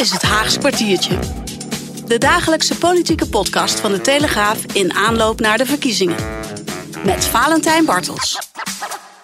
is 0.00 0.10
het 0.10 0.22
Haags 0.22 0.58
kwartiertje. 0.58 1.18
De 2.06 2.18
dagelijkse 2.18 2.78
politieke 2.78 3.28
podcast 3.28 3.80
van 3.80 3.92
de 3.92 4.00
Telegraaf 4.00 4.74
in 4.74 4.92
aanloop 4.92 5.40
naar 5.40 5.58
de 5.58 5.66
verkiezingen. 5.66 6.16
Met 7.04 7.24
Valentijn 7.24 7.84
Bartels. 7.84 8.38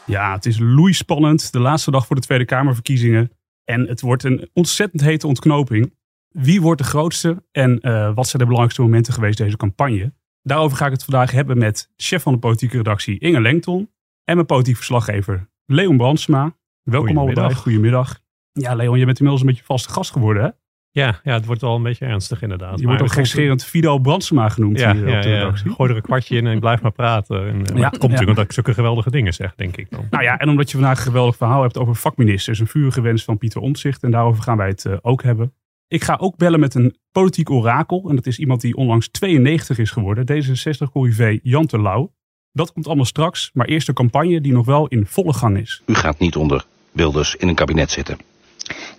Ja, 0.07 0.35
het 0.35 0.47
is 0.47 0.59
loeispannend. 0.59 1.53
De 1.53 1.59
laatste 1.59 1.91
dag 1.91 2.07
voor 2.07 2.17
de 2.17 2.23
Tweede 2.23 2.45
Kamerverkiezingen. 2.45 3.31
En 3.65 3.87
het 3.89 4.01
wordt 4.01 4.25
een 4.25 4.51
ontzettend 4.53 5.03
hete 5.03 5.27
ontknoping. 5.27 5.95
Wie 6.29 6.61
wordt 6.61 6.81
de 6.81 6.87
grootste 6.87 7.43
en 7.53 7.79
uh, 7.83 8.15
wat 8.15 8.27
zijn 8.27 8.39
de 8.39 8.49
belangrijkste 8.49 8.83
momenten 8.83 9.13
geweest 9.13 9.39
deze 9.39 9.57
campagne? 9.57 10.15
Daarover 10.43 10.77
ga 10.77 10.87
ik 10.87 10.93
het 10.93 11.05
vandaag 11.05 11.31
hebben 11.31 11.59
met 11.59 11.93
chef 11.97 12.23
van 12.23 12.33
de 12.33 12.39
politieke 12.39 12.77
redactie 12.77 13.19
Inge 13.19 13.41
Lengton. 13.41 13.91
En 14.25 14.35
mijn 14.35 14.47
politiek 14.47 14.77
verslaggever 14.77 15.51
Leon 15.67 15.97
Brandsma. 15.97 16.57
Welkom 16.83 17.19
allebei. 17.19 17.55
Goedemiddag. 17.55 18.21
Ja, 18.53 18.75
Leon, 18.75 18.99
je 18.99 19.05
bent 19.05 19.19
inmiddels 19.19 19.47
een 19.47 19.53
beetje 19.53 19.65
vaste 19.65 19.89
gast 19.89 20.11
geworden, 20.11 20.43
hè? 20.43 20.51
Ja, 20.97 21.21
ja, 21.23 21.33
het 21.33 21.47
wordt 21.47 21.61
wel 21.61 21.75
een 21.75 21.83
beetje 21.83 22.07
ernstig 22.07 22.43
inderdaad. 22.43 22.81
Je 22.81 22.87
wordt 22.87 23.03
ook 23.03 23.13
gekscherend 23.13 23.65
Fido 23.65 23.99
Brandsma 23.99 24.49
genoemd 24.49 24.79
ja, 24.79 24.93
hier 24.93 25.09
ja, 25.09 25.17
op 25.17 25.23
de 25.23 25.29
redactie. 25.29 25.71
Gooi 25.71 25.91
er 25.91 25.97
een 25.97 26.03
kwartje 26.03 26.37
in 26.37 26.47
en 26.47 26.61
blijf 26.61 26.81
maar 26.81 26.93
praten. 26.93 27.49
En, 27.49 27.57
ja, 27.57 27.89
het 27.89 27.99
komt 27.99 28.01
natuurlijk 28.01 28.29
omdat 28.29 28.45
ik 28.45 28.53
zulke 28.53 28.75
geweldige 28.75 29.11
dingen 29.11 29.35
zeg, 29.35 29.55
denk 29.55 29.77
ik 29.77 29.91
dan. 29.91 30.07
Nou 30.11 30.25
ja, 30.25 30.39
en 30.39 30.49
omdat 30.49 30.71
je 30.71 30.77
vandaag 30.77 30.99
een 30.99 31.05
geweldig 31.05 31.37
verhaal 31.37 31.63
hebt 31.63 31.79
over 31.79 31.97
vakministers. 31.97 32.59
Een 32.59 32.67
vurige 32.67 33.01
wens 33.01 33.25
van 33.25 33.39
Pieter 33.39 33.61
Omtzigt. 33.61 34.03
En 34.03 34.11
daarover 34.11 34.43
gaan 34.43 34.57
wij 34.57 34.69
het 34.69 34.85
uh, 34.85 34.97
ook 35.03 35.23
hebben. 35.23 35.53
Ik 35.89 36.05
ga 36.05 36.17
ook 36.21 36.37
bellen 36.37 36.61
met 36.61 36.75
een 36.75 36.97
politiek 37.13 37.51
orakel. 37.51 38.09
En 38.09 38.15
dat 38.15 38.27
is 38.27 38.39
iemand 38.39 38.61
die 38.61 38.77
onlangs 38.77 39.09
92 39.09 39.79
is 39.79 39.91
geworden. 39.91 40.25
D66-corrivé 40.33 41.39
Jan 41.43 41.67
Terlouw. 41.67 42.13
Dat 42.53 42.73
komt 42.73 42.87
allemaal 42.87 43.05
straks. 43.05 43.51
Maar 43.53 43.67
eerst 43.67 43.87
de 43.87 43.93
campagne 43.93 44.41
die 44.41 44.53
nog 44.53 44.67
wel 44.67 44.87
in 44.87 45.07
volle 45.07 45.33
gang 45.33 45.59
is. 45.59 45.83
U 45.87 45.95
gaat 45.95 46.19
niet 46.19 46.37
onder 46.37 46.65
Wilders 46.93 47.35
in 47.35 47.49
een 47.49 47.55
kabinet 47.55 47.91
zitten. 47.91 48.19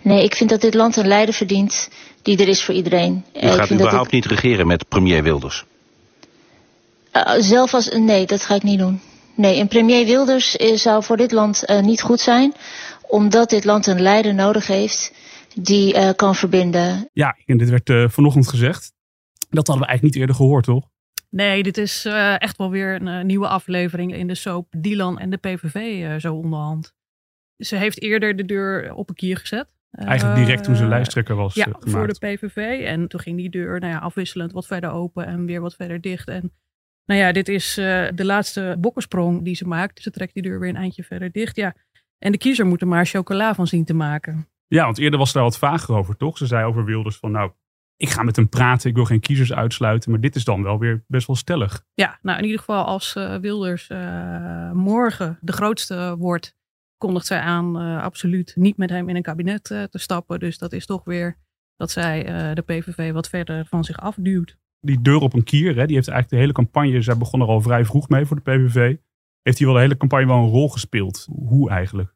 Nee, 0.02 0.24
ik 0.24 0.34
vind 0.34 0.50
dat 0.50 0.60
dit 0.60 0.74
land 0.74 0.96
een 0.96 1.06
leider 1.06 1.34
verdient 1.34 1.90
die 2.22 2.38
er 2.38 2.48
is 2.48 2.62
voor 2.62 2.74
iedereen. 2.74 3.24
U 3.42 3.48
gaat 3.48 3.70
überhaupt 3.70 4.06
ik... 4.06 4.12
niet 4.12 4.26
regeren 4.26 4.66
met 4.66 4.88
premier 4.88 5.22
Wilders? 5.22 5.64
Uh, 7.12 7.34
zelf 7.38 7.74
als... 7.74 7.88
Nee, 7.88 8.26
dat 8.26 8.42
ga 8.42 8.54
ik 8.54 8.62
niet 8.62 8.78
doen. 8.78 9.00
Nee, 9.34 9.60
een 9.60 9.68
premier 9.68 10.06
Wilders 10.06 10.50
zou 10.74 11.04
voor 11.04 11.16
dit 11.16 11.32
land 11.32 11.64
uh, 11.66 11.80
niet 11.80 12.02
goed 12.02 12.20
zijn. 12.20 12.54
Omdat 13.02 13.50
dit 13.50 13.64
land 13.64 13.86
een 13.86 14.00
leider 14.00 14.34
nodig 14.34 14.66
heeft 14.66 15.12
die 15.54 15.94
uh, 15.94 16.10
kan 16.16 16.34
verbinden. 16.34 17.08
Ja, 17.12 17.36
en 17.46 17.58
dit 17.58 17.68
werd 17.68 17.88
uh, 17.88 18.08
vanochtend 18.08 18.48
gezegd. 18.48 18.92
Dat 19.50 19.66
hadden 19.66 19.84
we 19.84 19.90
eigenlijk 19.90 20.02
niet 20.02 20.14
eerder 20.14 20.36
gehoord, 20.36 20.64
toch? 20.64 20.88
Nee, 21.30 21.62
dit 21.62 21.78
is 21.78 22.04
uh, 22.06 22.42
echt 22.42 22.56
wel 22.56 22.70
weer 22.70 23.02
een 23.02 23.26
nieuwe 23.26 23.48
aflevering 23.48 24.14
in 24.14 24.26
de 24.26 24.34
soap 24.34 24.66
Dylan 24.76 25.18
en 25.18 25.30
de 25.30 25.36
PVV 25.36 26.20
zo 26.20 26.34
onderhand. 26.34 26.92
Ze 27.56 27.76
heeft 27.76 28.02
eerder 28.02 28.36
de 28.36 28.44
deur 28.44 28.94
op 28.94 29.08
een 29.08 29.14
kier 29.14 29.36
gezet. 29.36 29.66
Eigenlijk 29.90 30.38
direct 30.38 30.64
toen 30.64 30.76
ze 30.76 30.86
lijsttrekker 30.86 31.34
was 31.36 31.54
Ja, 31.54 31.64
gemaakt. 31.64 31.90
voor 31.90 32.06
de 32.06 32.18
PVV. 32.18 32.84
En 32.84 33.08
toen 33.08 33.20
ging 33.20 33.36
die 33.36 33.50
deur 33.50 33.80
nou 33.80 33.92
ja, 33.92 33.98
afwisselend 33.98 34.52
wat 34.52 34.66
verder 34.66 34.90
open 34.90 35.26
en 35.26 35.46
weer 35.46 35.60
wat 35.60 35.74
verder 35.74 36.00
dicht. 36.00 36.28
En 36.28 36.52
nou 37.04 37.20
ja, 37.20 37.32
dit 37.32 37.48
is 37.48 37.74
de 37.74 38.24
laatste 38.24 38.76
bokkensprong 38.78 39.44
die 39.44 39.54
ze 39.54 39.66
maakt. 39.66 40.02
Ze 40.02 40.10
trekt 40.10 40.34
die 40.34 40.42
deur 40.42 40.60
weer 40.60 40.68
een 40.68 40.76
eindje 40.76 41.02
verder 41.04 41.32
dicht. 41.32 41.56
Ja. 41.56 41.74
En 42.18 42.32
de 42.32 42.38
kiezer 42.38 42.66
moet 42.66 42.80
er 42.80 42.88
maar 42.88 43.06
chocola 43.06 43.54
van 43.54 43.66
zien 43.66 43.84
te 43.84 43.94
maken. 43.94 44.48
Ja, 44.66 44.84
want 44.84 44.98
eerder 44.98 45.18
was 45.18 45.32
daar 45.32 45.42
wat 45.42 45.58
vager 45.58 45.94
over, 45.94 46.16
toch? 46.16 46.38
Ze 46.38 46.46
zei 46.46 46.64
over 46.64 46.84
Wilders 46.84 47.16
van, 47.16 47.30
nou, 47.30 47.50
ik 47.96 48.08
ga 48.08 48.22
met 48.22 48.36
hem 48.36 48.48
praten, 48.48 48.90
ik 48.90 48.94
wil 48.96 49.04
geen 49.04 49.20
kiezers 49.20 49.52
uitsluiten. 49.52 50.10
Maar 50.10 50.20
dit 50.20 50.34
is 50.36 50.44
dan 50.44 50.62
wel 50.62 50.78
weer 50.78 51.04
best 51.06 51.26
wel 51.26 51.36
stellig. 51.36 51.84
Ja, 51.94 52.18
nou 52.22 52.38
in 52.38 52.44
ieder 52.44 52.58
geval 52.58 52.84
als 52.84 53.14
uh, 53.16 53.36
Wilders 53.36 53.88
uh, 53.90 54.72
morgen 54.72 55.38
de 55.40 55.52
grootste 55.52 56.14
wordt, 56.18 56.56
kondigt 56.98 57.26
zij 57.26 57.40
aan 57.40 57.82
uh, 57.82 58.02
absoluut 58.02 58.52
niet 58.56 58.76
met 58.76 58.90
hem 58.90 59.08
in 59.08 59.16
een 59.16 59.22
kabinet 59.22 59.64
te 59.64 59.88
stappen. 59.90 60.38
Dus 60.40 60.58
dat 60.58 60.72
is 60.72 60.86
toch 60.86 61.04
weer 61.04 61.36
dat 61.76 61.90
zij 61.90 62.24
de 62.54 62.62
PVV 62.62 63.12
wat 63.12 63.28
verder 63.28 63.66
van 63.66 63.84
zich 63.84 63.96
afduwt. 63.96 64.56
Die 64.80 65.02
deur 65.02 65.20
op 65.20 65.32
een 65.32 65.44
kier, 65.44 65.76
hè, 65.76 65.86
die 65.86 65.94
heeft 65.94 66.08
eigenlijk 66.08 66.28
de 66.28 66.36
hele 66.36 66.52
campagne, 66.52 67.02
zij 67.02 67.16
begon 67.16 67.40
er 67.40 67.46
al 67.46 67.60
vrij 67.60 67.84
vroeg 67.84 68.08
mee 68.08 68.24
voor 68.24 68.36
de 68.36 68.42
PVV. 68.42 68.96
Heeft 69.42 69.58
hij 69.58 69.66
wel 69.66 69.76
de 69.76 69.82
hele 69.82 69.96
campagne 69.96 70.26
wel 70.26 70.36
een 70.36 70.48
rol 70.48 70.68
gespeeld? 70.68 71.26
Hoe 71.30 71.70
eigenlijk? 71.70 72.14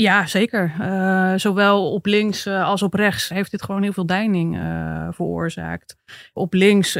Ja, 0.00 0.26
zeker. 0.26 0.74
Uh, 0.80 1.32
zowel 1.36 1.92
op 1.92 2.06
links 2.06 2.46
uh, 2.46 2.64
als 2.64 2.82
op 2.82 2.94
rechts 2.94 3.28
heeft 3.28 3.50
dit 3.50 3.62
gewoon 3.62 3.82
heel 3.82 3.92
veel 3.92 4.06
deining 4.06 4.56
uh, 4.56 5.08
veroorzaakt. 5.10 5.96
Op 6.32 6.54
links 6.54 6.92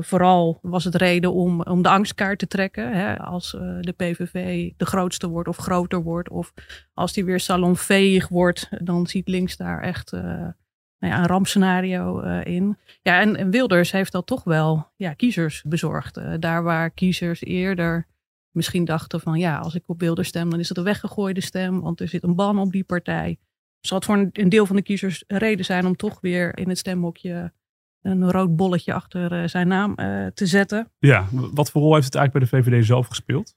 vooral 0.00 0.58
was 0.62 0.84
het 0.84 0.94
reden 0.94 1.32
om, 1.32 1.62
om 1.62 1.82
de 1.82 1.88
angstkaart 1.88 2.38
te 2.38 2.46
trekken. 2.46 2.92
Hè, 2.92 3.18
als 3.18 3.50
de 3.80 3.94
PVV 3.96 4.70
de 4.76 4.86
grootste 4.86 5.28
wordt 5.28 5.48
of 5.48 5.56
groter 5.56 6.02
wordt. 6.02 6.30
Of 6.30 6.52
als 6.94 7.12
die 7.12 7.24
weer 7.24 7.40
salonveeg 7.40 8.28
wordt, 8.28 8.68
dan 8.78 9.06
ziet 9.06 9.28
links 9.28 9.56
daar 9.56 9.82
echt 9.82 10.12
nou 10.12 10.54
ja, 10.98 11.18
een 11.18 11.26
rampscenario 11.26 12.20
in. 12.40 12.78
Ja, 13.02 13.20
en, 13.20 13.36
en, 13.36 13.50
Wilders 13.50 13.92
heeft 13.92 14.12
dat 14.12 14.26
toch 14.26 14.44
wel 14.44 14.90
ja, 14.96 15.12
kiezers 15.12 15.62
bezorgd. 15.66 16.20
daar 16.40 16.62
waar 16.62 16.90
kiezers 16.90 17.44
eerder 17.44 18.06
misschien 18.52 18.84
dachten 18.84 19.20
van 19.20 19.38
ja, 19.38 19.58
als 19.58 19.74
ik 19.74 19.82
op 19.86 20.00
Wilders 20.00 20.28
stem, 20.28 20.50
dan 20.50 20.58
is 20.58 20.68
het 20.68 20.78
een 20.78 20.84
weggegooide 20.84 21.40
stem, 21.40 21.80
want 21.80 22.00
er 22.00 22.08
zit 22.08 22.22
een 22.22 22.34
ban 22.34 22.58
op 22.58 22.72
die 22.72 22.84
partij. 22.84 23.38
Zal 23.80 23.96
het 23.96 24.06
voor 24.06 24.30
een, 24.32 24.48
deel 24.48 24.66
van 24.66 24.76
de 24.76 24.82
kiezers 24.82 25.24
reden 25.26 25.64
zijn 25.64 25.86
om 25.86 25.96
toch 25.96 26.20
weer 26.20 26.58
in 26.58 26.68
het 26.68 26.78
stemhokje 26.78 27.52
een 28.02 28.30
rood 28.30 28.56
bolletje 28.56 28.92
achter 28.92 29.42
uh, 29.42 29.48
zijn 29.48 29.68
naam 29.68 29.94
uh, 29.96 30.26
te 30.26 30.46
zetten. 30.46 30.90
Ja, 30.98 31.28
wat 31.30 31.70
voor 31.70 31.82
rol 31.82 31.94
heeft 31.94 32.06
het 32.06 32.14
eigenlijk 32.14 32.50
bij 32.50 32.60
de 32.60 32.70
VVD 32.70 32.86
zelf 32.86 33.06
gespeeld? 33.06 33.54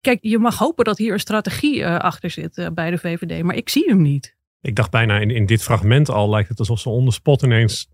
Kijk, 0.00 0.18
je 0.22 0.38
mag 0.38 0.58
hopen 0.58 0.84
dat 0.84 0.98
hier 0.98 1.12
een 1.12 1.20
strategie 1.20 1.78
uh, 1.78 1.98
achter 1.98 2.30
zit 2.30 2.70
bij 2.74 2.90
de 2.90 2.98
VVD, 2.98 3.42
maar 3.42 3.56
ik 3.56 3.68
zie 3.68 3.84
hem 3.88 4.02
niet. 4.02 4.36
Ik 4.60 4.76
dacht 4.76 4.90
bijna 4.90 5.18
in, 5.18 5.30
in 5.30 5.46
dit 5.46 5.62
fragment 5.62 6.08
al 6.08 6.30
lijkt 6.30 6.48
het 6.48 6.58
alsof 6.58 6.80
ze 6.80 6.88
onder 6.88 7.12
spot 7.12 7.42
ineens 7.42 7.88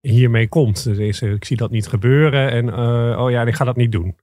hiermee 0.00 0.48
komt. 0.48 0.84
Dus 0.84 1.22
ik 1.22 1.44
zie 1.44 1.56
dat 1.56 1.70
niet 1.70 1.86
gebeuren 1.86 2.50
en 2.50 2.74
oh 3.18 3.30
ja, 3.30 3.42
ik 3.42 3.54
ga 3.54 3.64
dat 3.64 3.76
niet 3.76 3.92
doen 3.92 4.16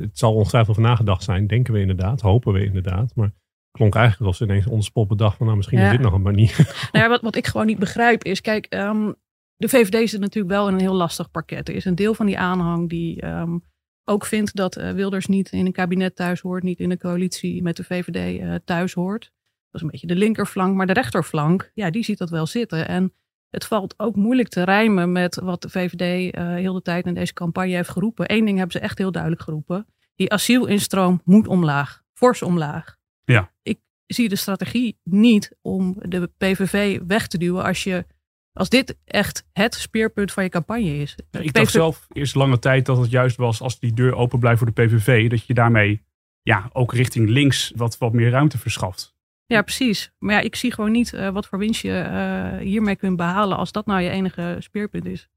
het 0.00 0.18
zal 0.18 0.34
ongetwijfeld 0.34 0.76
over 0.76 0.90
nagedacht 0.90 1.22
zijn, 1.22 1.46
denken 1.46 1.72
we 1.72 1.80
inderdaad, 1.80 2.20
hopen 2.20 2.52
we 2.52 2.64
inderdaad. 2.64 3.14
Maar 3.14 3.32
klonk 3.70 3.94
eigenlijk 3.94 4.26
alsof 4.26 4.36
ze 4.36 4.52
ineens 4.52 4.66
ons 4.66 4.86
spot 4.86 5.08
bedacht 5.08 5.36
van 5.36 5.46
nou 5.46 5.56
misschien 5.56 5.78
ja. 5.78 5.84
is 5.84 5.90
dit 5.90 6.00
nog 6.00 6.12
een 6.12 6.22
manier. 6.22 6.56
Nou 6.92 7.04
ja, 7.04 7.08
wat, 7.08 7.20
wat 7.20 7.36
ik 7.36 7.46
gewoon 7.46 7.66
niet 7.66 7.78
begrijp 7.78 8.24
is, 8.24 8.40
kijk, 8.40 8.74
um, 8.74 9.14
de 9.56 9.68
VVD 9.68 10.10
zit 10.10 10.20
natuurlijk 10.20 10.54
wel 10.54 10.68
in 10.68 10.74
een 10.74 10.80
heel 10.80 10.94
lastig 10.94 11.30
pakket. 11.30 11.68
Er 11.68 11.74
is 11.74 11.84
een 11.84 11.94
deel 11.94 12.14
van 12.14 12.26
die 12.26 12.38
aanhang 12.38 12.88
die 12.88 13.26
um, 13.26 13.62
ook 14.04 14.24
vindt 14.24 14.56
dat 14.56 14.78
uh, 14.78 14.90
Wilders 14.90 15.26
niet 15.26 15.52
in 15.52 15.66
een 15.66 15.72
kabinet 15.72 16.16
thuis 16.16 16.40
hoort, 16.40 16.62
niet 16.62 16.78
in 16.78 16.90
een 16.90 16.98
coalitie 16.98 17.62
met 17.62 17.76
de 17.76 17.84
VVD 17.84 18.40
uh, 18.40 18.54
thuis 18.64 18.92
hoort. 18.92 19.22
Dat 19.70 19.74
is 19.74 19.80
een 19.80 19.90
beetje 19.90 20.06
de 20.06 20.16
linkerflank, 20.16 20.76
maar 20.76 20.86
de 20.86 20.92
rechterflank, 20.92 21.70
ja, 21.74 21.90
die 21.90 22.04
ziet 22.04 22.18
dat 22.18 22.30
wel 22.30 22.46
zitten. 22.46 22.88
En 22.88 23.12
het 23.50 23.64
valt 23.64 23.94
ook 23.96 24.16
moeilijk 24.16 24.48
te 24.48 24.64
rijmen 24.64 25.12
met 25.12 25.34
wat 25.34 25.62
de 25.62 25.68
VVD 25.68 26.34
uh, 26.34 26.54
heel 26.54 26.72
de 26.72 26.82
tijd 26.82 27.06
in 27.06 27.14
deze 27.14 27.32
campagne 27.32 27.74
heeft 27.74 27.88
geroepen. 27.88 28.32
Eén 28.32 28.44
ding 28.44 28.58
hebben 28.58 28.80
ze 28.80 28.86
echt 28.86 28.98
heel 28.98 29.12
duidelijk 29.12 29.42
geroepen. 29.42 29.86
Die 30.14 30.32
asielinstroom 30.32 31.20
moet 31.24 31.48
omlaag. 31.48 32.02
Fors 32.14 32.42
omlaag. 32.42 32.96
Ja. 33.24 33.52
Ik 33.62 33.78
zie 34.06 34.28
de 34.28 34.36
strategie 34.36 34.98
niet 35.04 35.56
om 35.62 35.96
de 35.98 36.30
PVV 36.38 37.00
weg 37.06 37.26
te 37.26 37.38
duwen 37.38 37.64
als, 37.64 37.84
je, 37.84 38.06
als 38.52 38.68
dit 38.68 38.98
echt 39.04 39.46
het 39.52 39.74
speerpunt 39.74 40.32
van 40.32 40.42
je 40.42 40.48
campagne 40.48 40.96
is. 40.96 41.16
Ja, 41.30 41.40
ik 41.40 41.52
dacht 41.52 41.72
zelf 41.72 42.06
eerst 42.12 42.34
lange 42.34 42.58
tijd 42.58 42.86
dat 42.86 42.98
het 42.98 43.10
juist 43.10 43.36
was 43.36 43.60
als 43.60 43.78
die 43.78 43.94
deur 43.94 44.14
open 44.14 44.38
blijft 44.38 44.58
voor 44.58 44.72
de 44.74 44.82
PVV. 44.82 45.30
Dat 45.30 45.46
je 45.46 45.54
daarmee 45.54 46.02
ja, 46.42 46.70
ook 46.72 46.92
richting 46.92 47.28
links 47.28 47.72
wat, 47.76 47.98
wat 47.98 48.12
meer 48.12 48.30
ruimte 48.30 48.58
verschaft. 48.58 49.16
Ja, 49.48 49.62
precies. 49.62 50.12
Maar 50.18 50.34
ja, 50.34 50.40
ik 50.40 50.56
zie 50.56 50.72
gewoon 50.72 50.90
niet 50.90 51.12
uh, 51.12 51.28
wat 51.28 51.46
voor 51.46 51.58
winst 51.58 51.82
je 51.82 52.08
uh, 52.10 52.66
hiermee 52.66 52.96
kunt 52.96 53.16
behalen 53.16 53.56
als 53.56 53.72
dat 53.72 53.86
nou 53.86 54.00
je 54.00 54.10
enige 54.10 54.56
speerpunt 54.58 55.06
is. 55.06 55.28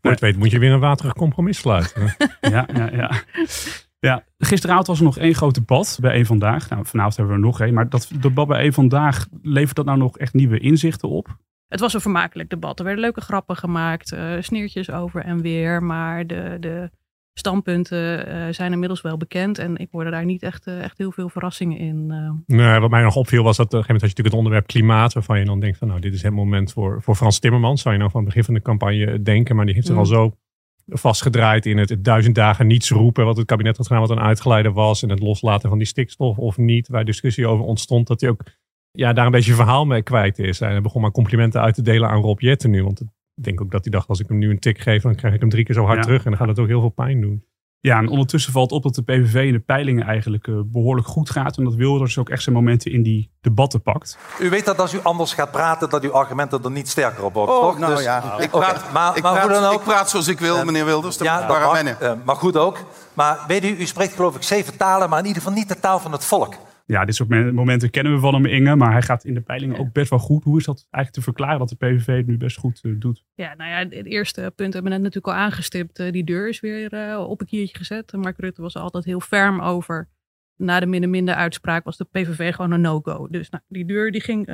Voor 0.00 0.10
het 0.10 0.20
weet 0.20 0.36
moet 0.36 0.50
je 0.50 0.58
weer 0.58 0.72
een 0.72 0.80
waterig 0.80 1.12
compromis 1.12 1.58
sluiten. 1.58 2.02
ja, 2.40 2.66
ja, 2.74 2.90
ja. 2.92 3.10
Ja, 3.98 4.24
gisteravond 4.38 4.86
was 4.86 4.98
er 4.98 5.04
nog 5.04 5.18
één 5.18 5.34
groot 5.34 5.54
debat 5.54 5.98
bij 6.00 6.12
één 6.12 6.26
Vandaag. 6.26 6.68
Nou, 6.68 6.86
vanavond 6.86 7.16
hebben 7.16 7.34
we 7.34 7.40
er 7.40 7.46
nog 7.46 7.60
één. 7.60 7.74
Maar 7.74 7.88
dat 7.88 8.10
debat 8.20 8.46
bij 8.46 8.60
één 8.60 8.72
Vandaag, 8.72 9.26
levert 9.42 9.76
dat 9.76 9.84
nou 9.84 9.98
nog 9.98 10.18
echt 10.18 10.34
nieuwe 10.34 10.58
inzichten 10.58 11.08
op? 11.08 11.36
Het 11.68 11.80
was 11.80 11.94
een 11.94 12.00
vermakelijk 12.00 12.50
debat. 12.50 12.78
Er 12.78 12.84
werden 12.84 13.02
leuke 13.02 13.20
grappen 13.20 13.56
gemaakt, 13.56 14.12
uh, 14.12 14.32
sneertjes 14.40 14.90
over 14.90 15.24
en 15.24 15.40
weer. 15.40 15.82
Maar 15.82 16.26
de, 16.26 16.56
de 16.60 16.90
standpunten 17.40 18.28
uh, 18.28 18.44
zijn 18.50 18.72
inmiddels 18.72 19.00
wel 19.00 19.16
bekend. 19.16 19.58
En 19.58 19.76
ik 19.76 19.88
hoorde 19.90 20.10
daar 20.10 20.24
niet 20.24 20.42
echt, 20.42 20.66
uh, 20.66 20.82
echt 20.82 20.98
heel 20.98 21.12
veel 21.12 21.28
verrassingen 21.28 21.78
in. 21.78 22.06
Nee, 22.46 22.78
wat 22.78 22.90
mij 22.90 23.02
nog 23.02 23.16
opviel 23.16 23.42
was 23.42 23.56
dat 23.56 23.66
op 23.66 23.72
een 23.72 23.78
gegeven 23.78 23.94
moment 23.94 24.00
had 24.00 24.10
je 24.10 24.22
natuurlijk 24.22 24.26
het 24.26 24.34
onderwerp 24.34 24.66
klimaat. 24.66 25.12
Waarvan 25.12 25.38
je 25.38 25.44
dan 25.44 25.60
denkt 25.60 25.78
van 25.78 25.88
nou, 25.88 26.00
dit 26.00 26.14
is 26.14 26.22
het 26.22 26.32
moment 26.32 26.72
voor, 26.72 27.02
voor 27.02 27.14
Frans 27.14 27.38
Timmermans. 27.38 27.82
Zou 27.82 27.94
je 27.94 28.00
nou 28.00 28.10
van 28.10 28.20
het 28.20 28.28
begin 28.28 28.44
van 28.44 28.54
de 28.54 28.62
campagne 28.62 29.22
denken. 29.22 29.56
Maar 29.56 29.64
die 29.64 29.74
heeft 29.74 29.86
zich 29.86 29.94
mm. 29.94 30.00
al 30.00 30.06
zo 30.06 30.34
vastgedraaid 30.86 31.66
in 31.66 31.78
het, 31.78 31.88
het, 31.88 32.04
duizend 32.04 32.34
dagen 32.34 32.66
niets 32.66 32.90
roepen. 32.90 33.24
Wat 33.24 33.36
het 33.36 33.46
kabinet 33.46 33.76
had 33.76 33.86
gedaan, 33.86 34.02
wat 34.02 34.10
een 34.10 34.20
uitgeleider 34.20 34.72
was. 34.72 35.02
En 35.02 35.08
het 35.08 35.20
loslaten 35.20 35.68
van 35.68 35.78
die 35.78 35.86
stikstof 35.86 36.38
of 36.38 36.56
niet. 36.56 36.88
Waar 36.88 37.04
discussie 37.04 37.46
over 37.46 37.64
ontstond. 37.64 38.06
Dat 38.06 38.20
hij 38.20 38.30
ook 38.30 38.42
ja, 38.92 39.12
daar 39.12 39.26
een 39.26 39.32
beetje 39.32 39.54
verhaal 39.54 39.84
mee 39.84 40.02
kwijt 40.02 40.38
is. 40.38 40.60
En 40.60 40.70
hij 40.70 40.80
begon 40.80 41.02
maar 41.02 41.10
complimenten 41.10 41.60
uit 41.60 41.74
te 41.74 41.82
delen 41.82 42.08
aan 42.08 42.22
Rob 42.22 42.40
Jetten 42.40 42.70
nu. 42.70 42.84
Want 42.84 43.00
ik 43.00 43.06
denk 43.44 43.60
ook 43.60 43.70
dat 43.70 43.82
hij 43.84 43.92
dacht, 43.92 44.08
als 44.08 44.20
ik 44.20 44.28
hem 44.28 44.38
nu 44.38 44.50
een 44.50 44.58
tik 44.58 44.78
geef, 44.80 45.02
dan 45.02 45.14
krijg 45.14 45.34
ik 45.34 45.40
hem 45.40 45.48
drie 45.50 45.64
keer 45.64 45.74
zo 45.74 45.84
hard 45.84 45.96
Ja. 45.96 46.02
terug. 46.02 46.24
En 46.24 46.30
dan 46.30 46.38
gaat 46.38 46.48
het 46.48 46.58
ook 46.58 46.66
heel 46.66 46.80
veel 46.80 46.88
pijn 46.88 47.20
doen. 47.20 47.44
Ja, 47.82 47.98
en 47.98 48.08
ondertussen 48.08 48.52
valt 48.52 48.72
op 48.72 48.82
dat 48.82 48.94
de 48.94 49.02
PVV 49.02 49.34
in 49.46 49.52
de 49.52 49.58
peilingen 49.58 50.06
eigenlijk 50.06 50.46
uh, 50.46 50.60
behoorlijk 50.64 51.06
goed 51.06 51.30
gaat. 51.30 51.56
En 51.56 51.64
dat 51.64 51.74
Wilders 51.74 52.18
ook 52.18 52.28
echt 52.28 52.42
zijn 52.42 52.54
momenten 52.54 52.92
in 52.92 53.02
die 53.02 53.30
debatten 53.40 53.82
pakt. 53.82 54.18
U 54.40 54.50
weet 54.50 54.64
dat 54.64 54.78
als 54.80 54.94
u 54.94 54.98
anders 55.02 55.32
gaat 55.32 55.50
praten, 55.50 55.90
dat 55.90 56.02
uw 56.04 56.12
argumenten 56.12 56.62
er 56.64 56.70
niet 56.70 56.88
sterker 56.88 57.24
op 57.24 57.34
worden. 57.34 57.54
Oh, 57.54 57.60
toch? 57.62 57.78
nou 57.78 57.94
Dus- 57.94 58.04
ja. 58.04 58.38
Ik 58.38 58.50
praat, 58.50 58.92
maar, 58.92 59.16
ik, 59.16 59.22
maar 59.22 59.32
praat, 59.32 59.42
hoe 59.44 59.52
dan 59.52 59.64
ook. 59.64 59.78
ik 59.78 59.84
praat 59.84 60.10
zoals 60.10 60.28
ik 60.28 60.38
wil, 60.38 60.64
meneer 60.64 60.84
Wilders. 60.84 61.18
Ja, 61.18 61.46
dat 61.46 61.60
mag, 61.60 61.82
eh, 61.82 62.12
maar 62.24 62.36
goed 62.36 62.56
ook. 62.56 62.78
Maar 63.14 63.38
weet 63.46 63.64
u, 63.64 63.68
u 63.76 63.86
spreekt 63.86 64.14
geloof 64.14 64.36
ik 64.36 64.42
zeven 64.42 64.76
talen, 64.76 65.08
maar 65.08 65.18
in 65.18 65.26
ieder 65.26 65.42
geval 65.42 65.56
niet 65.58 65.68
de 65.68 65.80
taal 65.80 65.98
van 65.98 66.12
het 66.12 66.24
volk. 66.24 66.54
Ja, 66.90 67.04
dit 67.04 67.14
soort 67.14 67.28
me- 67.28 67.52
momenten 67.52 67.90
kennen 67.90 68.12
we 68.12 68.18
van 68.18 68.34
hem, 68.34 68.46
Inge. 68.46 68.76
Maar 68.76 68.92
hij 68.92 69.02
gaat 69.02 69.24
in 69.24 69.34
de 69.34 69.40
peilingen 69.40 69.78
ook 69.78 69.92
best 69.92 70.10
wel 70.10 70.18
goed. 70.18 70.44
Hoe 70.44 70.58
is 70.58 70.64
dat 70.64 70.86
eigenlijk 70.90 71.14
te 71.14 71.32
verklaren 71.32 71.58
dat 71.58 71.68
de 71.68 71.76
PVV 71.76 72.16
het 72.16 72.26
nu 72.26 72.36
best 72.36 72.56
goed 72.58 72.80
eh, 72.82 72.92
doet? 72.98 73.24
Ja, 73.34 73.54
nou 73.54 73.70
ja, 73.70 73.96
het 73.96 74.06
eerste 74.06 74.40
punt 74.40 74.72
hebben 74.72 74.92
we 74.92 74.98
net 74.98 75.06
natuurlijk 75.06 75.34
al 75.34 75.42
aangestipt. 75.42 75.98
Eh, 75.98 76.12
die 76.12 76.24
deur 76.24 76.48
is 76.48 76.60
weer 76.60 76.92
eh, 76.92 77.28
op 77.28 77.40
een 77.40 77.46
kiertje 77.46 77.78
gezet. 77.78 78.12
Mark 78.12 78.38
Rutte 78.38 78.62
was 78.62 78.74
er 78.74 78.80
altijd 78.80 79.04
heel 79.04 79.20
ferm 79.20 79.60
over. 79.60 80.08
Na 80.56 80.80
de 80.80 80.86
minder-minder 80.86 81.34
uitspraak 81.34 81.84
was 81.84 81.96
de 81.96 82.04
PVV 82.04 82.54
gewoon 82.54 82.70
een 82.70 82.80
no-go. 82.80 83.28
Dus 83.28 83.50
nou, 83.50 83.62
die 83.68 83.84
deur 83.84 84.10
die 84.10 84.20
ging 84.20 84.48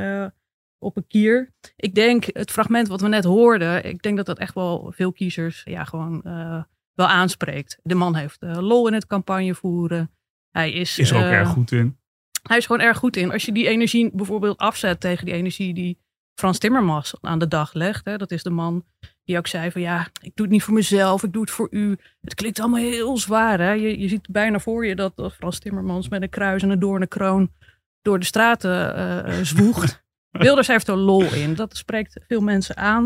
op 0.79 0.97
een 0.97 1.07
kier. 1.07 1.53
Ik 1.77 1.95
denk, 1.95 2.25
het 2.33 2.51
fragment 2.51 2.89
wat 2.89 3.01
we 3.01 3.09
net 3.09 3.25
hoorden, 3.25 3.85
ik 3.85 4.03
denk 4.03 4.17
dat 4.17 4.27
dat 4.27 4.39
echt 4.39 4.55
wel 4.55 4.93
veel 4.97 5.13
kiezers 5.13 5.63
ja, 5.65 5.85
gewoon 5.85 6.21
wel 6.95 7.07
aanspreekt. 7.07 7.79
De 7.83 7.95
man 7.95 8.15
heeft 8.17 8.43
lol 8.43 8.87
in 8.87 8.93
het 8.93 9.07
campagne 9.07 9.55
voeren. 9.55 10.11
Hij 10.51 10.73
is, 10.73 10.99
Is 10.99 11.11
er 11.11 11.17
ook 11.17 11.23
erg 11.23 11.49
goed 11.49 11.73
in. 11.73 11.97
Hij 12.47 12.57
is 12.57 12.67
gewoon 12.67 12.87
erg 12.87 12.99
goed 12.99 13.17
in. 13.17 13.33
Als 13.33 13.45
je 13.45 13.53
die 13.53 13.69
energie 13.69 14.11
bijvoorbeeld 14.13 14.59
afzet 14.59 15.01
tegen 15.01 15.25
die 15.25 15.35
energie 15.35 15.75
die 15.75 15.99
Frans 16.35 16.59
Timmermans 16.59 17.15
aan 17.21 17.39
de 17.39 17.49
dag 17.49 17.73
legt. 17.73 18.05
Hè, 18.05 18.17
dat 18.17 18.31
is 18.31 18.43
de 18.43 18.51
man 18.51 18.85
die 19.25 19.39
ook 19.39 19.47
zei 19.47 19.71
van 19.71 19.81
ja, 19.81 20.07
ik 20.21 20.31
doe 20.35 20.47
het 20.47 20.51
niet 20.51 20.63
voor 20.63 20.75
mezelf, 20.75 21.23
ik 21.23 21.33
doe 21.33 21.43
het 21.43 21.51
voor 21.51 21.69
u. 21.71 21.99
Het 22.21 22.35
klinkt 22.35 22.61
allemaal 22.61 22.81
heel 22.81 23.19
zwaar. 23.19 23.61
Hè? 23.61 23.71
Je, 23.71 24.01
je 24.01 24.09
ziet 24.09 24.29
bijna 24.31 24.59
voor 24.59 24.87
je 24.87 24.97
dat, 24.97 25.17
dat 25.17 25.35
Frans 25.35 25.59
Timmermans 25.59 26.09
met 26.09 26.23
een 26.23 26.29
kruis 26.29 26.63
en 26.63 26.71
een 26.71 26.79
doornenkroon 26.79 27.53
door 28.03 28.19
de 28.19 28.25
straten 28.25 28.97
eh, 28.97 29.43
zwoegt. 29.43 30.05
Wilders 30.31 30.67
heeft 30.67 30.89
er 30.89 30.97
lol 30.97 31.35
in. 31.35 31.55
Dat 31.55 31.77
spreekt 31.77 32.25
veel 32.29 32.41
mensen 32.41 32.77
aan. 32.77 33.05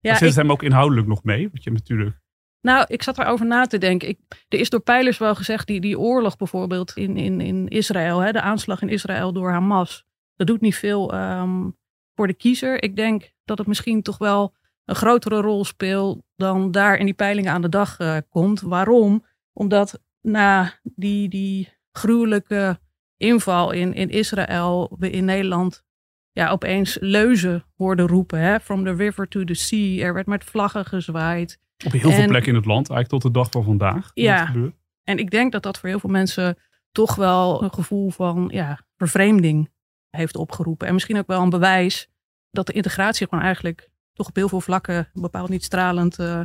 Ja, 0.00 0.12
Ja, 0.12 0.16
zet 0.16 0.30
ik, 0.30 0.34
hem 0.36 0.50
ook 0.50 0.62
inhoudelijk 0.62 1.06
nog 1.06 1.24
mee? 1.24 1.42
Want 1.42 1.64
je 1.64 1.70
hebt 1.70 1.88
natuurlijk... 1.88 2.16
nou, 2.66 2.84
ik 2.88 3.02
zat 3.02 3.18
erover 3.18 3.46
na 3.46 3.66
te 3.66 3.78
denken. 3.78 4.08
Ik, 4.08 4.18
er 4.48 4.58
is 4.58 4.70
door 4.70 4.80
pijlers 4.80 5.18
wel 5.18 5.34
gezegd, 5.34 5.66
die, 5.66 5.80
die 5.80 5.98
oorlog 5.98 6.36
bijvoorbeeld 6.36 6.92
in, 6.96 7.16
in, 7.16 7.40
in 7.40 7.68
Israël, 7.68 8.18
hè, 8.18 8.32
de 8.32 8.40
aanslag 8.40 8.82
in 8.82 8.88
Israël 8.88 9.32
door 9.32 9.50
Hamas, 9.50 10.04
dat 10.36 10.46
doet 10.46 10.60
niet 10.60 10.76
veel 10.76 11.12
ehm, 11.12 11.70
voor 12.14 12.26
de 12.26 12.34
kiezer. 12.34 12.82
Ik 12.82 12.96
denk 12.96 13.32
dat 13.44 13.58
het 13.58 13.66
misschien 13.66 14.02
toch 14.02 14.18
wel 14.18 14.54
een 14.84 14.94
grotere 14.94 15.40
rol 15.40 15.64
speelt 15.64 16.22
dan 16.36 16.70
daar 16.70 16.96
in 16.96 17.04
die 17.04 17.14
peilingen 17.14 17.52
aan 17.52 17.62
de 17.62 17.68
dag 17.68 17.98
eh, 17.98 18.16
komt. 18.28 18.60
Waarom? 18.60 19.24
Omdat 19.52 20.00
na 20.20 20.72
die, 20.82 21.28
die 21.28 21.72
gruwelijke 21.92 22.78
inval 23.16 23.70
in, 23.70 23.94
in 23.94 24.10
Israël, 24.10 24.96
we 24.98 25.10
in 25.10 25.24
Nederland 25.24 25.84
ja, 26.32 26.50
opeens 26.50 26.96
leuzen 27.00 27.64
hoorden 27.76 28.06
roepen. 28.06 28.38
Hè? 28.38 28.60
From 28.60 28.84
the 28.84 28.94
river 28.94 29.28
to 29.28 29.44
the 29.44 29.54
sea. 29.54 30.04
Er 30.04 30.14
werd 30.14 30.26
met 30.26 30.44
vlaggen 30.44 30.84
gezwaaid. 30.84 31.64
Op 31.84 31.92
heel 31.92 32.00
veel 32.00 32.10
En- 32.10 32.28
plekken 32.28 32.50
in 32.50 32.56
het 32.58 32.66
land, 32.66 32.90
eigenlijk 32.90 33.22
tot 33.22 33.32
de 33.32 33.38
dag 33.38 33.50
van 33.50 33.64
vandaag. 33.64 34.10
Ja. 34.14 34.52
Dat. 34.52 34.72
En 35.04 35.18
ik 35.18 35.30
denk 35.30 35.52
dat 35.52 35.62
dat 35.62 35.78
voor 35.78 35.88
heel 35.88 35.98
veel 35.98 36.10
mensen 36.10 36.58
toch 36.92 37.14
wel 37.14 37.62
een 37.62 37.72
gevoel 37.72 38.10
van 38.10 38.48
ja, 38.52 38.80
vervreemding 38.96 39.70
heeft 40.10 40.36
opgeroepen. 40.36 40.86
En 40.86 40.92
misschien 40.92 41.18
ook 41.18 41.26
wel 41.26 41.42
een 41.42 41.50
bewijs 41.50 42.08
dat 42.50 42.66
de 42.66 42.72
integratie 42.72 43.26
gewoon 43.28 43.44
eigenlijk 43.44 43.90
toch 44.12 44.28
op 44.28 44.36
heel 44.36 44.48
veel 44.48 44.60
vlakken 44.60 45.10
bepaald 45.12 45.48
niet 45.48 45.64
stralend 45.64 46.18
eh, 46.18 46.40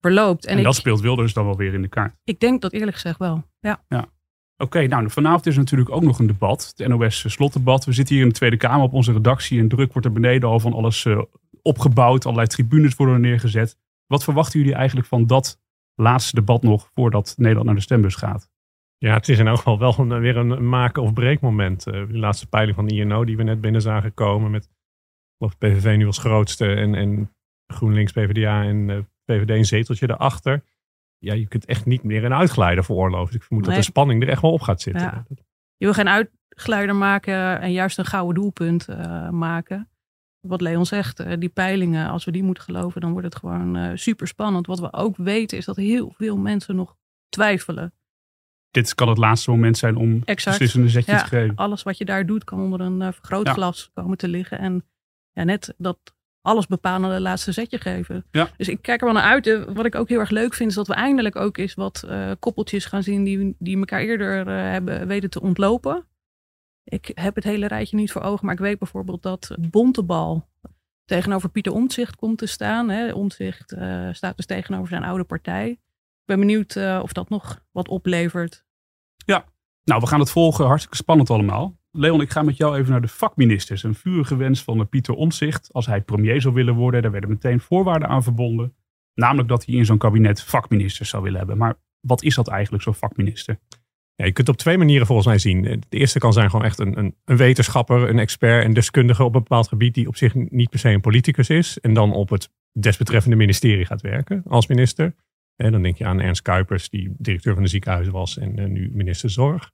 verloopt. 0.00 0.44
En, 0.46 0.52
En, 0.52 0.58
ik, 0.58 0.64
dat 0.64 0.74
speelt 0.74 1.00
Wilders 1.00 1.32
dan 1.32 1.44
wel 1.44 1.56
weer 1.56 1.74
in 1.74 1.82
de 1.82 1.88
kaart. 1.88 2.14
ik 2.24 2.40
denk 2.40 2.60
dat 2.60 2.72
eerlijk 2.72 2.94
gezegd 2.94 3.18
wel. 3.18 3.44
Ja. 3.60 3.82
Oké, 4.56 4.86
nou 4.86 5.10
vanavond 5.10 5.46
is 5.46 5.54
er 5.54 5.60
natuurlijk 5.60 5.90
ook 5.90 6.02
nog 6.02 6.18
een 6.18 6.26
debat. 6.26 6.72
Het 6.76 6.88
NOS-slotdebat. 6.88 7.84
We 7.84 7.92
zitten 7.92 8.14
hier 8.14 8.24
in 8.24 8.30
de 8.30 8.36
Tweede 8.36 8.56
Kamer 8.56 8.82
op 8.82 8.92
onze 8.92 9.12
redactie. 9.12 9.60
En 9.60 9.68
druk 9.68 9.92
wordt 9.92 10.06
er 10.06 10.12
beneden 10.12 10.48
al 10.48 10.60
van 10.60 10.72
alles 10.72 11.04
eh, 11.04 11.22
opgebouwd. 11.62 12.24
Allerlei 12.24 12.48
tribunes 12.48 12.94
worden 12.94 13.14
er 13.14 13.20
neergezet. 13.20 13.76
Wat 14.10 14.24
verwachten 14.24 14.60
jullie 14.60 14.74
eigenlijk 14.74 15.06
van 15.06 15.26
dat 15.26 15.60
laatste 15.94 16.34
debat 16.34 16.62
nog 16.62 16.90
voordat 16.94 17.34
Nederland 17.36 17.66
naar 17.66 17.74
de 17.74 17.80
stembus 17.80 18.14
gaat? 18.14 18.50
Ja, 18.98 19.14
het 19.14 19.28
is 19.28 19.38
in 19.38 19.46
elk 19.46 19.56
geval 19.56 19.78
wel 19.78 19.94
een, 19.98 20.20
weer 20.20 20.36
een 20.36 20.68
maken- 20.68 21.02
of 21.02 21.12
breekmoment. 21.12 21.86
Eh, 21.86 21.92
de 21.92 22.18
laatste 22.18 22.46
peiling 22.46 22.76
van 22.76 22.86
de 22.86 22.94
INO 22.94 23.24
die 23.24 23.36
we 23.36 23.42
net 23.42 23.60
binnen 23.60 23.82
zagen 23.82 24.14
komen. 24.14 24.50
Met 24.50 24.68
geloof 25.38 25.58
PVV 25.58 25.96
nu 25.96 26.06
als 26.06 26.18
grootste. 26.18 26.74
En, 26.74 26.94
en 26.94 27.34
GroenLinks, 27.66 28.12
PvdA 28.12 28.62
en 28.62 28.90
eh, 28.90 28.98
VVD 29.26 29.50
een 29.50 29.64
zeteltje 29.64 30.06
daarachter. 30.06 30.64
Ja, 31.18 31.34
je 31.34 31.46
kunt 31.46 31.64
echt 31.64 31.86
niet 31.86 32.02
meer 32.02 32.24
een 32.24 32.34
uitglijder 32.34 32.84
veroorloven. 32.84 33.34
Ik 33.34 33.42
vermoed 33.42 33.64
dat 33.64 33.74
de 33.74 33.82
spanning 33.82 34.22
er 34.22 34.28
echt 34.28 34.42
wel 34.42 34.52
op 34.52 34.60
gaat 34.60 34.80
zitten. 34.80 35.02
Ja. 35.02 35.24
Je 35.76 35.84
wil 35.84 35.92
geen 35.94 36.08
uitgeleider 36.08 36.96
maken 36.96 37.60
en 37.60 37.72
juist 37.72 37.98
een 37.98 38.04
gouden 38.04 38.34
doelpunt 38.34 38.88
eh, 38.88 39.30
maken. 39.30 39.90
Wat 40.40 40.60
Leon 40.60 40.86
zegt, 40.86 41.20
eh, 41.20 41.32
die 41.38 41.48
peilingen, 41.48 42.08
als 42.10 42.24
we 42.24 42.30
die 42.30 42.42
moeten 42.42 42.64
geloven, 42.64 43.00
dan 43.00 43.10
wordt 43.10 43.26
het 43.26 43.36
gewoon 43.36 43.76
eh, 43.76 43.90
super 43.94 44.26
spannend. 44.26 44.66
Wat 44.66 44.80
we 44.80 44.92
ook 44.92 45.16
weten 45.16 45.58
is 45.58 45.64
dat 45.64 45.76
heel 45.76 46.14
veel 46.16 46.36
mensen 46.36 46.76
nog 46.76 46.96
twijfelen. 47.28 47.92
Dit 48.70 48.94
kan 48.94 49.08
het 49.08 49.18
laatste 49.18 49.50
moment 49.50 49.78
zijn 49.78 49.96
om 49.96 50.22
Exact. 50.24 50.58
beslissende 50.58 50.88
zetje 50.88 51.12
Ja, 51.12 51.18
te 51.22 51.26
geven. 51.26 51.56
alles 51.56 51.82
wat 51.82 51.98
je 51.98 52.04
daar 52.04 52.26
doet 52.26 52.44
kan 52.44 52.58
onder 52.60 52.80
een 52.80 53.02
eh, 53.02 53.12
vergrootglas 53.12 53.90
komen 53.94 54.16
te 54.16 54.28
liggen. 54.28 54.58
En 54.58 54.84
ja, 55.32 55.42
net 55.44 55.74
dat 55.78 55.98
alles 56.42 56.66
bepalende 56.66 57.20
laatste 57.20 57.52
zetje 57.52 57.78
geven. 57.78 58.24
Ja. 58.30 58.50
Dus 58.56 58.68
ik 58.68 58.82
kijk 58.82 59.00
er 59.00 59.06
wel 59.06 59.14
naar 59.14 59.30
uit. 59.44 59.64
Wat 59.74 59.84
ik 59.84 59.94
ook 59.94 60.08
heel 60.08 60.18
erg 60.20 60.30
leuk 60.30 60.54
vind, 60.54 60.68
is 60.70 60.74
dat 60.76 60.86
we 60.86 60.94
eindelijk 60.94 61.36
ook 61.36 61.56
eens 61.56 61.74
wat 61.74 62.02
eh, 62.08 62.30
koppeltjes 62.38 62.84
gaan 62.84 63.02
zien 63.02 63.24
die, 63.24 63.54
die 63.58 63.78
elkaar 63.78 64.00
eerder 64.00 64.46
hebben 64.48 65.06
weten 65.06 65.30
te 65.30 65.40
ontlopen. 65.40 66.04
Ik 66.84 67.10
heb 67.14 67.34
het 67.34 67.44
hele 67.44 67.66
rijtje 67.66 67.96
niet 67.96 68.12
voor 68.12 68.22
ogen, 68.22 68.44
maar 68.46 68.54
ik 68.54 68.60
weet 68.60 68.78
bijvoorbeeld 68.78 69.22
dat 69.22 69.56
Bontebal 69.60 70.48
tegenover 71.04 71.48
Pieter 71.48 71.72
Omtzigt 71.72 72.16
komt 72.16 72.38
te 72.38 72.46
staan. 72.46 72.88
Hè. 72.88 73.06
Eh, 73.06 74.08
staat 74.12 74.36
dus 74.36 74.46
tegenover 74.46 74.88
zijn 74.88 75.04
oude 75.04 75.24
partij. 75.24 75.70
Ik 75.70 76.26
ben 76.26 76.38
benieuwd 76.38 76.76
eh, 76.76 77.00
of 77.02 77.12
dat 77.12 77.28
nog 77.28 77.64
wat 77.70 77.88
oplevert. 77.88 78.64
Nou, 79.84 80.00
we 80.00 80.08
gaan 80.08 80.20
het 80.20 80.30
volgen. 80.30 80.66
Hartstikke 80.66 80.96
spannend 80.96 81.30
allemaal. 81.30 81.78
Leon, 81.90 82.20
ik 82.20 82.30
ga 82.30 82.42
met 82.42 82.56
jou 82.56 82.78
even 82.78 82.90
naar 82.90 83.00
de 83.00 83.08
vakministers. 83.08 83.82
Een 83.82 83.94
vurige 83.94 84.36
wens 84.36 84.62
van 84.62 84.88
Pieter 84.88 85.14
Omtzigt. 85.14 85.72
Als 85.72 85.86
hij 85.86 86.00
premier 86.00 86.40
zou 86.40 86.54
willen 86.54 86.74
worden, 86.74 87.02
daar 87.02 87.10
werden 87.10 87.30
meteen 87.30 87.60
voorwaarden 87.60 88.08
aan 88.08 88.22
verbonden. 88.22 88.74
Namelijk 89.14 89.48
dat 89.48 89.64
hij 89.64 89.74
in 89.74 89.84
zo'n 89.84 89.98
kabinet 89.98 90.42
vakministers 90.42 91.08
zou 91.08 91.22
willen 91.22 91.38
hebben. 91.38 91.58
Maar 91.58 91.74
wat 92.00 92.22
is 92.22 92.34
dat 92.34 92.48
eigenlijk, 92.48 92.82
zo'n 92.82 92.94
vakminister? 92.94 93.58
Ja, 94.20 94.26
je 94.26 94.32
kunt 94.32 94.46
het 94.46 94.56
op 94.56 94.62
twee 94.62 94.78
manieren 94.78 95.06
volgens 95.06 95.26
mij 95.28 95.38
zien. 95.38 95.62
De 95.88 95.98
eerste 95.98 96.18
kan 96.18 96.32
zijn 96.32 96.50
gewoon 96.50 96.64
echt 96.64 96.78
een, 96.78 96.98
een, 96.98 97.14
een 97.24 97.36
wetenschapper, 97.36 98.08
een 98.08 98.18
expert, 98.18 98.64
een 98.64 98.72
deskundige 98.72 99.24
op 99.24 99.34
een 99.34 99.42
bepaald 99.42 99.68
gebied 99.68 99.94
die 99.94 100.08
op 100.08 100.16
zich 100.16 100.34
niet 100.34 100.70
per 100.70 100.78
se 100.78 100.88
een 100.88 101.00
politicus 101.00 101.50
is. 101.50 101.78
En 101.80 101.94
dan 101.94 102.12
op 102.12 102.28
het 102.28 102.50
desbetreffende 102.72 103.36
ministerie 103.36 103.84
gaat 103.84 104.00
werken 104.00 104.42
als 104.46 104.66
minister. 104.66 105.14
En 105.56 105.72
dan 105.72 105.82
denk 105.82 105.96
je 105.96 106.04
aan 106.04 106.20
Ernst 106.20 106.42
Kuipers, 106.42 106.88
die 106.88 107.14
directeur 107.18 107.54
van 107.54 107.62
de 107.62 107.68
ziekenhuizen 107.68 108.12
was 108.12 108.38
en 108.38 108.58
eh, 108.58 108.66
nu 108.66 108.90
minister 108.92 109.30
Zorg. 109.30 109.70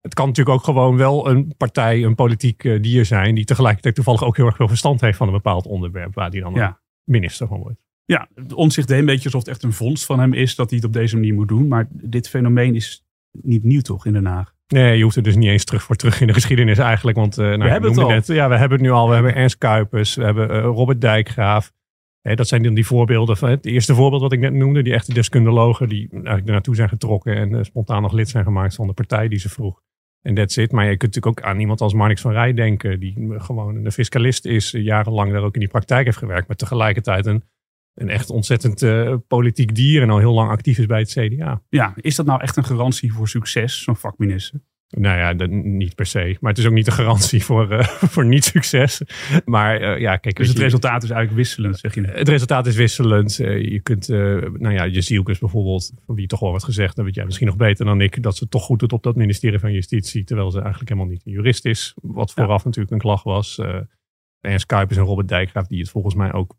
Het 0.00 0.14
kan 0.14 0.26
natuurlijk 0.26 0.56
ook 0.56 0.64
gewoon 0.64 0.96
wel 0.96 1.28
een 1.28 1.54
partij, 1.56 2.04
een 2.04 2.14
politiek 2.14 2.64
eh, 2.64 2.82
dier 2.82 3.04
zijn, 3.04 3.34
die 3.34 3.44
tegelijkertijd 3.44 3.94
toevallig 3.94 4.24
ook 4.24 4.36
heel 4.36 4.46
erg 4.46 4.56
veel 4.56 4.68
verstand 4.68 5.00
heeft 5.00 5.16
van 5.16 5.26
een 5.26 5.32
bepaald 5.32 5.66
onderwerp, 5.66 6.14
waar 6.14 6.30
die 6.30 6.40
dan 6.40 6.54
Ja. 6.54 6.80
minister 7.04 7.46
van 7.46 7.60
wordt. 7.60 7.80
Ja, 8.04 8.28
de 8.34 8.56
Omtzigt 8.56 8.88
deed 8.88 8.98
een 8.98 9.04
beetje 9.04 9.24
alsof 9.24 9.40
het 9.40 9.50
echt 9.50 9.62
een 9.62 9.72
vondst 9.72 10.04
van 10.04 10.20
hem 10.20 10.32
is 10.32 10.54
dat 10.54 10.68
hij 10.70 10.78
het 10.78 10.86
op 10.86 10.92
deze 10.92 11.16
manier 11.16 11.34
moet 11.34 11.48
doen. 11.48 11.68
Maar 11.68 11.88
dit 11.90 12.28
fenomeen 12.28 12.74
is 12.74 13.01
niet 13.32 13.64
nieuw 13.64 13.80
toch 13.80 14.06
in 14.06 14.12
Den 14.12 14.26
Haag? 14.26 14.54
Nee, 14.72 14.96
je 14.96 15.02
hoeft 15.02 15.16
er 15.16 15.22
dus 15.22 15.36
niet 15.36 15.48
eens 15.48 15.64
terug 15.64 15.82
voor 15.82 15.96
terug 15.96 16.20
in 16.20 16.26
de 16.26 16.32
geschiedenis 16.32 16.78
eigenlijk. 16.78 17.16
Want 17.16 17.38
eh, 17.38 17.46
nou, 17.46 17.64
je 17.64 17.68
hebben 17.68 17.90
het 17.90 17.98
al. 17.98 18.08
Net, 18.08 18.26
ja, 18.26 18.48
we 18.48 18.56
hebben 18.56 18.78
het 18.78 18.86
nu 18.86 18.92
al. 18.92 19.08
We 19.08 19.14
hebben 19.14 19.34
Ernst 19.34 19.58
Kuipers, 19.58 20.14
we 20.14 20.24
hebben 20.24 20.50
eh, 20.50 20.60
Robert 20.60 21.00
Dijkgraaf. 21.00 21.72
Hè, 22.20 22.34
dat 22.34 22.48
zijn 22.48 22.62
dan 22.62 22.74
die 22.74 22.86
voorbeelden. 22.86 23.36
Van, 23.36 23.48
het 23.48 23.66
eerste 23.66 23.94
voorbeeld 23.94 24.22
wat 24.22 24.32
ik 24.32 24.40
net 24.40 24.52
noemde, 24.52 24.82
die 24.82 24.92
echte 24.92 25.14
deskundelogen 25.14 25.88
die 25.88 26.08
eigenlijk 26.10 26.46
er 26.46 26.52
naartoe 26.52 26.74
zijn 26.74 26.88
getrokken 26.88 27.36
en 27.36 27.54
eh, 27.54 27.62
spontaan 27.62 28.02
nog 28.02 28.12
lid 28.12 28.28
zijn 28.28 28.44
gemaakt 28.44 28.74
van 28.74 28.86
de 28.86 28.92
partij 28.92 29.28
die 29.28 29.38
ze 29.38 29.48
vroeg. 29.48 29.80
En 30.22 30.34
that's 30.34 30.56
it. 30.56 30.72
Maar 30.72 30.84
je 30.84 30.96
kunt 30.96 31.14
natuurlijk 31.14 31.38
ook 31.38 31.50
aan 31.50 31.60
iemand 31.60 31.80
als 31.80 31.94
Marnix 31.94 32.20
van 32.20 32.32
Rij 32.32 32.54
denken, 32.54 33.00
die 33.00 33.34
gewoon 33.36 33.84
een 33.84 33.92
fiscalist 33.92 34.46
is, 34.46 34.70
jarenlang 34.70 35.32
daar 35.32 35.42
ook 35.42 35.54
in 35.54 35.60
die 35.60 35.68
praktijk 35.68 36.04
heeft 36.04 36.16
gewerkt, 36.16 36.46
maar 36.46 36.56
tegelijkertijd 36.56 37.26
een, 37.26 37.42
een 37.94 38.08
echt 38.08 38.30
ontzettend 38.30 38.82
eh, 38.82 39.14
politiek 39.28 39.74
dier 39.74 40.02
en 40.02 40.10
al 40.10 40.18
heel 40.18 40.32
lang 40.32 40.50
actief 40.50 40.78
is 40.78 40.86
bij 40.86 40.98
het 40.98 41.10
CDA. 41.10 41.62
Ja, 41.68 41.94
is 41.96 42.16
dat 42.16 42.26
nou 42.26 42.40
echt 42.40 42.56
een 42.56 42.64
garantie 42.64 43.12
voor 43.12 43.28
succes, 43.28 43.82
zo'n 43.82 43.96
vakminister? 43.96 44.60
Nou 44.88 45.18
ja, 45.18 45.34
dat, 45.34 45.50
niet 45.50 45.94
per 45.94 46.06
se. 46.06 46.36
Maar 46.40 46.50
het 46.50 46.58
is 46.58 46.66
ook 46.66 46.72
niet 46.72 46.86
een 46.86 46.92
garantie 46.92 47.44
voor, 47.48 47.70
eh, 47.70 47.84
voor 47.84 48.24
niet 48.26 48.44
succes. 48.44 49.00
Maar 49.44 49.80
eh, 49.80 50.00
ja, 50.00 50.16
kijk. 50.16 50.36
Dus 50.36 50.48
het 50.48 50.56
je, 50.56 50.62
resultaat 50.62 51.02
is 51.02 51.10
eigenlijk 51.10 51.42
wisselend, 51.42 51.78
zeg 51.78 51.94
je 51.94 52.00
net. 52.00 52.18
het 52.18 52.28
resultaat 52.28 52.66
is 52.66 52.76
wisselend. 52.76 53.36
Je 53.36 53.80
kunt, 53.82 54.08
nou 54.08 54.70
ja, 54.70 54.86
Jezielkes 54.86 55.38
bijvoorbeeld, 55.38 55.92
van 56.06 56.14
wie 56.14 56.26
toch 56.26 56.40
wel 56.40 56.50
wordt 56.50 56.64
gezegd, 56.64 56.96
dat 56.96 57.04
weet 57.04 57.14
jij 57.14 57.24
misschien 57.24 57.46
nog 57.46 57.56
beter 57.56 57.84
dan 57.84 58.00
ik, 58.00 58.22
dat 58.22 58.36
ze 58.36 58.48
toch 58.48 58.62
goed 58.62 58.78
doet 58.78 58.92
op 58.92 59.02
dat 59.02 59.16
ministerie 59.16 59.58
van 59.58 59.72
Justitie, 59.72 60.24
terwijl 60.24 60.50
ze 60.50 60.60
eigenlijk 60.60 60.88
helemaal 60.90 61.10
niet 61.10 61.26
een 61.26 61.32
jurist 61.32 61.64
is. 61.64 61.94
Wat 62.02 62.32
vooraf 62.32 62.64
natuurlijk 62.64 62.92
een 62.92 62.98
klacht 62.98 63.24
was. 63.24 63.60
Ernst 64.40 64.66
Kuipers 64.66 64.98
en 64.98 65.04
Robert 65.04 65.28
Dijkgraaf, 65.28 65.66
die 65.66 65.80
het 65.80 65.90
volgens 65.90 66.14
mij 66.14 66.32
ook 66.32 66.56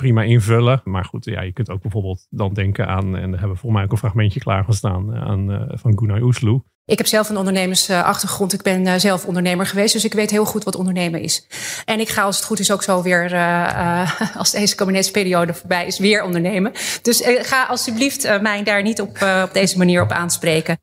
prima 0.00 0.22
invullen. 0.22 0.80
Maar 0.84 1.04
goed, 1.04 1.24
ja, 1.24 1.40
je 1.40 1.52
kunt 1.52 1.70
ook 1.70 1.82
bijvoorbeeld 1.82 2.26
dan 2.30 2.54
denken 2.54 2.86
aan, 2.86 3.04
en 3.04 3.30
daar 3.30 3.40
hebben 3.40 3.50
we 3.50 3.56
volgens 3.56 3.72
mij 3.72 3.82
ook 3.84 3.92
een 3.92 3.98
fragmentje 3.98 4.40
klaargestaan, 4.40 5.14
aan, 5.14 5.50
uh, 5.50 5.62
van 5.68 5.98
Gunnar 5.98 6.22
Oesloe. 6.22 6.62
Ik 6.84 6.98
heb 6.98 7.06
zelf 7.06 7.28
een 7.28 7.36
ondernemersachtergrond. 7.36 8.52
Ik 8.52 8.62
ben 8.62 8.86
uh, 8.86 8.94
zelf 8.94 9.26
ondernemer 9.26 9.66
geweest, 9.66 9.92
dus 9.92 10.04
ik 10.04 10.12
weet 10.12 10.30
heel 10.30 10.44
goed 10.44 10.64
wat 10.64 10.76
ondernemen 10.76 11.20
is. 11.20 11.46
En 11.84 12.00
ik 12.00 12.08
ga 12.08 12.22
als 12.22 12.36
het 12.36 12.44
goed 12.44 12.58
is 12.58 12.72
ook 12.72 12.82
zo 12.82 13.02
weer, 13.02 13.34
als 14.40 14.50
deze 14.50 14.74
kabinetsperiode 14.74 15.54
voorbij 15.54 15.86
is, 15.86 15.98
weer 15.98 16.22
ondernemen. 16.22 16.72
Dus 17.02 17.22
ga 17.24 17.64
alsjeblieft 17.64 18.40
mij 18.40 18.62
daar 18.62 18.82
niet 18.82 19.00
op, 19.00 19.42
op 19.44 19.50
deze 19.52 19.78
manier 19.78 20.02
op 20.02 20.10
aanspreken. 20.10 20.78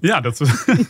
Ja, 0.00 0.20
dat 0.20 0.38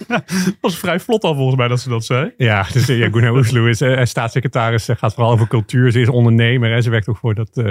was 0.60 0.78
vrij 0.78 1.00
vlot 1.00 1.24
al 1.24 1.34
volgens 1.34 1.56
mij 1.56 1.68
dat 1.68 1.80
ze 1.80 1.88
dat 1.88 2.04
zei. 2.04 2.32
Ja, 2.36 2.66
dus 2.72 2.86
ja, 2.86 3.10
Gunnar 3.10 3.36
Oesloe 3.36 3.68
is 4.00 4.10
staatssecretaris, 4.10 4.88
gaat 4.96 5.14
vooral 5.14 5.32
over 5.32 5.48
cultuur. 5.48 5.92
Ze 5.92 6.00
is 6.00 6.08
ondernemer, 6.08 6.70
hè. 6.70 6.80
ze 6.80 6.90
werkt 6.90 7.08
ook 7.08 7.16
voor 7.16 7.34
dat 7.34 7.62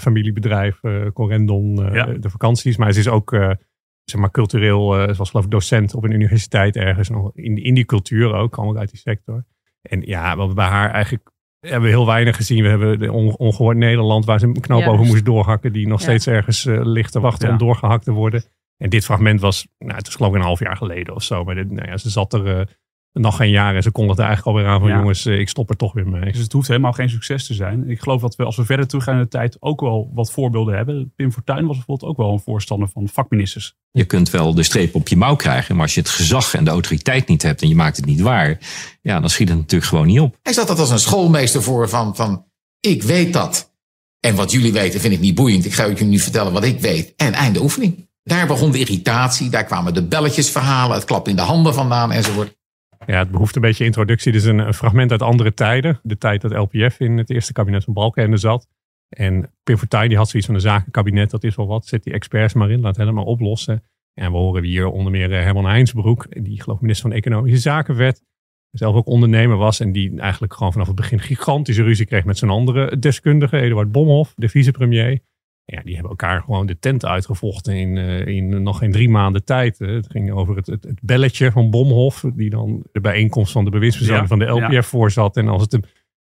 familiebedrijf 0.00 0.80
Corendon, 1.12 1.88
ja. 1.92 2.04
de 2.04 2.30
vakanties. 2.30 2.76
Maar 2.76 2.92
ze 2.92 2.98
is 2.98 3.08
ook 3.08 3.56
zeg 4.04 4.20
maar, 4.20 4.30
cultureel, 4.30 4.98
uh, 4.98 5.14
zoals 5.14 5.30
geloof 5.30 5.44
ik 5.44 5.50
docent 5.50 5.94
op 5.94 6.04
een 6.04 6.12
universiteit 6.12 6.76
ergens. 6.76 7.08
Nog 7.08 7.30
in, 7.34 7.56
in 7.56 7.74
die 7.74 7.84
cultuur 7.84 8.34
ook, 8.34 8.56
allemaal 8.56 8.76
uit 8.76 8.90
die 8.90 8.98
sector. 8.98 9.44
En 9.82 10.00
ja, 10.00 10.36
wat 10.36 10.48
we 10.48 10.54
bij 10.54 10.66
haar 10.66 10.90
eigenlijk 10.90 11.30
hebben 11.60 11.90
we 11.90 11.96
heel 11.96 12.06
weinig 12.06 12.36
gezien. 12.36 12.62
We 12.62 12.68
hebben 12.68 12.98
de 12.98 13.12
ongehoord 13.38 13.76
Nederland, 13.76 14.24
waar 14.24 14.38
ze 14.38 14.46
een 14.46 14.60
knoop 14.60 14.86
over 14.86 15.06
moest 15.06 15.24
doorhakken, 15.24 15.72
die 15.72 15.86
nog 15.86 16.00
steeds 16.00 16.26
ergens 16.26 16.64
uh, 16.64 16.84
ligt 16.84 17.12
te 17.12 17.20
wachten 17.20 17.50
om 17.50 17.58
doorgehakt 17.58 18.04
te 18.04 18.12
worden. 18.12 18.44
En 18.82 18.90
dit 18.90 19.04
fragment 19.04 19.40
was, 19.40 19.66
nou, 19.78 19.94
het 19.94 20.06
is 20.08 20.14
geloof 20.14 20.30
ik 20.30 20.38
een 20.38 20.44
half 20.46 20.60
jaar 20.60 20.76
geleden 20.76 21.14
of 21.14 21.22
zo. 21.22 21.44
Maar 21.44 21.54
dit, 21.54 21.70
nou 21.70 21.88
ja, 21.88 21.96
ze 21.96 22.10
zat 22.10 22.32
er 22.32 22.58
uh, 22.58 22.64
nog 23.12 23.36
geen 23.36 23.50
jaar 23.50 23.74
en 23.74 23.82
ze 23.82 23.90
kondigde 23.90 24.22
eigenlijk 24.22 24.56
alweer 24.56 24.72
aan 24.72 24.80
van 24.80 24.98
jongens, 24.98 25.26
ik 25.26 25.48
stop 25.48 25.70
er 25.70 25.76
toch 25.76 25.92
weer 25.92 26.08
mee. 26.08 26.32
Dus 26.32 26.42
het 26.42 26.52
hoeft 26.52 26.68
helemaal 26.68 26.92
geen 26.92 27.10
succes 27.10 27.46
te 27.46 27.54
zijn. 27.54 27.90
Ik 27.90 28.00
geloof 28.00 28.20
dat 28.20 28.36
we 28.36 28.44
als 28.44 28.56
we 28.56 28.64
verder 28.64 28.86
teruggaan 28.86 29.14
in 29.14 29.22
de 29.22 29.28
tijd 29.28 29.56
ook 29.60 29.80
wel 29.80 30.10
wat 30.14 30.32
voorbeelden 30.32 30.76
hebben. 30.76 31.12
Pim 31.16 31.32
Fortuyn 31.32 31.66
was 31.66 31.76
bijvoorbeeld 31.76 32.10
ook 32.10 32.16
wel 32.16 32.32
een 32.32 32.40
voorstander 32.40 32.88
van 32.88 33.08
vakministers. 33.08 33.74
Je 33.90 34.04
kunt 34.04 34.30
wel 34.30 34.54
de 34.54 34.62
streep 34.62 34.94
op 34.94 35.08
je 35.08 35.16
mouw 35.16 35.36
krijgen, 35.36 35.74
maar 35.74 35.84
als 35.84 35.94
je 35.94 36.00
het 36.00 36.10
gezag 36.10 36.54
en 36.54 36.64
de 36.64 36.70
autoriteit 36.70 37.28
niet 37.28 37.42
hebt 37.42 37.62
en 37.62 37.68
je 37.68 37.74
maakt 37.74 37.96
het 37.96 38.06
niet 38.06 38.20
waar, 38.20 38.58
ja, 39.02 39.20
dan 39.20 39.30
schiet 39.30 39.48
het 39.48 39.58
natuurlijk 39.58 39.90
gewoon 39.90 40.06
niet 40.06 40.20
op. 40.20 40.38
Hij 40.42 40.52
zat 40.52 40.68
dat 40.68 40.78
als 40.78 40.90
een 40.90 40.98
schoolmeester 40.98 41.62
voor 41.62 41.88
van, 41.88 42.16
van 42.16 42.44
ik 42.80 43.02
weet 43.02 43.32
dat. 43.32 43.74
En 44.20 44.34
wat 44.34 44.50
jullie 44.50 44.72
weten 44.72 45.00
vind 45.00 45.14
ik 45.14 45.20
niet 45.20 45.34
boeiend. 45.34 45.64
Ik 45.64 45.72
ga 45.72 45.88
jullie 45.88 46.04
nu 46.04 46.18
vertellen 46.18 46.52
wat 46.52 46.64
ik 46.64 46.80
weet. 46.80 47.12
En 47.16 47.32
einde 47.32 47.62
oefening. 47.62 48.10
Daar 48.22 48.46
begon 48.46 48.70
de 48.70 48.78
irritatie, 48.78 49.50
daar 49.50 49.64
kwamen 49.64 49.94
de 49.94 50.06
belletjesverhalen, 50.06 50.96
het 50.96 51.04
klap 51.04 51.28
in 51.28 51.36
de 51.36 51.42
handen 51.42 51.74
vandaan 51.74 52.12
enzovoort. 52.12 52.60
Ja, 53.06 53.18
het 53.18 53.30
behoeft 53.30 53.56
een 53.56 53.62
beetje 53.62 53.84
introductie. 53.84 54.32
Dit 54.32 54.40
is 54.40 54.46
een, 54.46 54.74
fragment 54.74 55.10
uit 55.10 55.22
andere 55.22 55.54
tijden. 55.54 56.00
De 56.02 56.18
tijd 56.18 56.40
dat 56.40 56.52
LPF 56.52 57.00
in 57.00 57.18
het 57.18 57.30
eerste 57.30 57.52
kabinet 57.52 57.84
van 57.84 57.94
Balkenende 57.94 58.36
zat. 58.36 58.68
En 59.08 59.52
Pim 59.62 59.76
Fortuyn 59.76 60.08
die 60.08 60.16
had 60.16 60.28
zoiets 60.28 60.46
van 60.46 60.56
een 60.56 60.62
zakenkabinet, 60.64 61.30
dat 61.30 61.44
is 61.44 61.56
wel 61.56 61.66
wat. 61.66 61.86
Zet 61.86 62.02
die 62.02 62.12
experts 62.12 62.54
maar 62.54 62.70
in, 62.70 62.80
laat 62.80 62.96
helemaal 62.96 63.24
oplossen. 63.24 63.82
En 64.14 64.32
we 64.32 64.38
horen 64.38 64.64
hier 64.64 64.86
onder 64.86 65.12
meer 65.12 65.32
eh, 65.32 65.42
Herman 65.42 65.66
Heinsbroek, 65.66 66.26
die 66.44 66.62
geloof 66.62 66.80
minister 66.80 67.08
van 67.08 67.18
Economische 67.18 67.58
Zaken 67.58 67.96
werd. 67.96 68.22
Zelf 68.70 68.94
ook 68.94 69.06
ondernemer 69.06 69.56
was 69.56 69.80
en 69.80 69.92
die 69.92 70.20
eigenlijk 70.20 70.54
gewoon 70.54 70.72
vanaf 70.72 70.86
het 70.86 70.96
begin 70.96 71.20
gigantische 71.20 71.82
ruzie 71.82 72.06
kreeg 72.06 72.24
met 72.24 72.38
zijn 72.38 72.50
andere 72.50 72.98
deskundige, 72.98 73.60
Eduard 73.60 73.92
Bomhoff, 73.92 74.32
de 74.36 74.48
vicepremier. 74.48 75.20
Ja, 75.64 75.82
die 75.82 75.92
hebben 75.92 76.10
elkaar 76.10 76.40
gewoon 76.40 76.66
de 76.66 76.78
tent 76.78 77.04
uitgevochten 77.04 77.76
in, 77.76 77.96
uh, 77.96 78.26
in 78.26 78.62
nog 78.62 78.78
geen 78.78 78.92
drie 78.92 79.08
maanden 79.08 79.44
tijd. 79.44 79.78
Het 79.78 80.06
ging 80.10 80.32
over 80.32 80.56
het, 80.56 80.66
het, 80.66 80.84
het, 80.84 80.98
belletje 81.02 81.52
van 81.52 81.70
Bomhoff, 81.70 82.24
die 82.34 82.50
dan 82.50 82.82
de 82.92 83.00
bijeenkomst 83.00 83.52
van 83.52 83.64
de 83.64 83.70
bewindspersonen 83.70 84.28
van 84.28 84.38
de 84.38 84.44
LPF 84.44 84.70
ja. 84.70 84.82
voorzat. 84.82 85.36
En 85.36 85.48
als 85.48 85.62
het, 85.62 85.72
hem, 85.72 85.82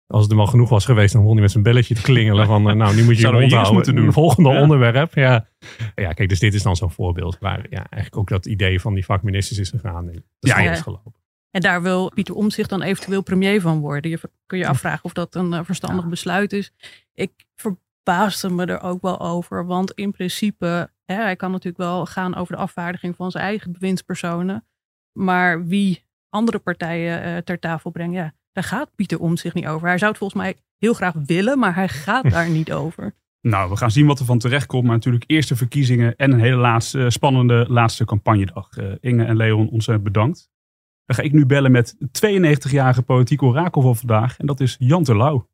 als 0.06 0.22
het 0.22 0.30
hem 0.30 0.40
al 0.40 0.46
genoeg 0.46 0.68
was 0.68 0.84
geweest, 0.84 1.12
dan 1.12 1.20
begon 1.20 1.36
hij 1.36 1.44
met 1.44 1.52
zijn 1.52 1.64
belletje 1.64 1.94
te 1.94 2.02
klingelen 2.02 2.46
van, 2.46 2.68
uh, 2.68 2.74
nou, 2.74 2.94
nu 2.94 3.04
moet 3.04 3.18
je 3.18 3.26
je 3.26 3.36
onthouden. 3.36 3.74
Moeten 3.74 3.94
doen. 3.94 4.12
Volgende 4.12 4.48
ja. 4.48 4.60
onderwerp. 4.60 5.14
Ja. 5.14 5.46
ja, 5.94 6.12
kijk, 6.12 6.28
dus 6.28 6.38
dit 6.38 6.54
is 6.54 6.62
dan 6.62 6.76
zo'n 6.76 6.90
voorbeeld 6.90 7.38
waar 7.40 7.66
ja, 7.70 7.86
eigenlijk 7.90 8.16
ook 8.16 8.28
dat 8.28 8.46
idee 8.46 8.80
van 8.80 8.94
die 8.94 9.04
vakministers 9.04 9.58
is 9.58 9.70
gegaan. 9.70 10.06
Dat 10.06 10.14
is 10.40 10.50
ja, 10.50 10.60
ja. 10.60 10.74
gelopen. 10.74 11.22
En 11.50 11.60
daar 11.60 11.82
wil 11.82 12.10
Pieter 12.14 12.34
Omtzigt 12.34 12.68
dan 12.68 12.82
eventueel 12.82 13.22
premier 13.22 13.60
van 13.60 13.78
worden. 13.78 14.10
Je 14.10 14.20
kun 14.46 14.58
je 14.58 14.66
afvragen 14.66 15.04
of 15.04 15.12
dat 15.12 15.34
een 15.34 15.52
uh, 15.52 15.60
verstandig 15.62 16.06
besluit 16.06 16.52
is. 16.52 16.72
Ik 17.14 17.32
verbaasde 18.04 18.50
me 18.50 18.64
er 18.64 18.82
ook 18.82 19.02
wel 19.02 19.20
over. 19.20 19.66
Want 19.66 19.92
in 19.92 20.12
principe, 20.12 20.90
hè, 21.04 21.14
hij 21.14 21.36
kan 21.36 21.50
natuurlijk 21.50 21.82
wel 21.82 22.06
gaan 22.06 22.34
over 22.34 22.54
de 22.54 22.60
afvaardiging 22.60 23.16
van 23.16 23.30
zijn 23.30 23.44
eigen 23.44 23.72
bewindspersonen. 23.72 24.66
Maar 25.12 25.66
wie 25.66 26.04
andere 26.28 26.58
partijen 26.58 27.26
uh, 27.26 27.36
ter 27.36 27.58
tafel 27.58 27.90
brengt, 27.90 28.14
ja, 28.14 28.32
daar 28.52 28.64
gaat 28.64 28.94
Pieter 28.94 29.20
om 29.20 29.36
zich 29.36 29.54
niet 29.54 29.66
over. 29.66 29.88
Hij 29.88 29.98
zou 29.98 30.10
het 30.10 30.18
volgens 30.18 30.42
mij 30.42 30.56
heel 30.78 30.94
graag 30.94 31.14
willen, 31.26 31.58
maar 31.58 31.74
hij 31.74 31.88
gaat 31.88 32.30
daar 32.30 32.50
niet 32.50 32.72
over. 32.72 33.14
Nou, 33.40 33.70
we 33.70 33.76
gaan 33.76 33.90
zien 33.90 34.06
wat 34.06 34.18
er 34.18 34.24
van 34.24 34.38
terecht 34.38 34.66
komt. 34.66 34.84
Maar 34.84 34.92
natuurlijk 34.92 35.24
eerste 35.26 35.56
verkiezingen 35.56 36.16
en 36.16 36.32
een 36.32 36.40
hele 36.40 36.56
laatste, 36.56 37.10
spannende 37.10 37.66
laatste 37.68 38.04
campagnedag. 38.04 38.76
Uh, 38.76 38.92
Inge 39.00 39.24
en 39.24 39.36
Leon, 39.36 39.68
ontzettend 39.68 40.12
bedankt. 40.12 40.50
Dan 41.04 41.16
ga 41.16 41.22
ik 41.22 41.32
nu 41.32 41.46
bellen 41.46 41.72
met 41.72 41.96
92-jarige 41.98 43.02
politiek 43.02 43.42
orakel 43.42 43.82
van 43.82 43.96
vandaag. 43.96 44.38
En 44.38 44.46
dat 44.46 44.60
is 44.60 44.76
Jan 44.78 45.04
Terlouw. 45.04 45.48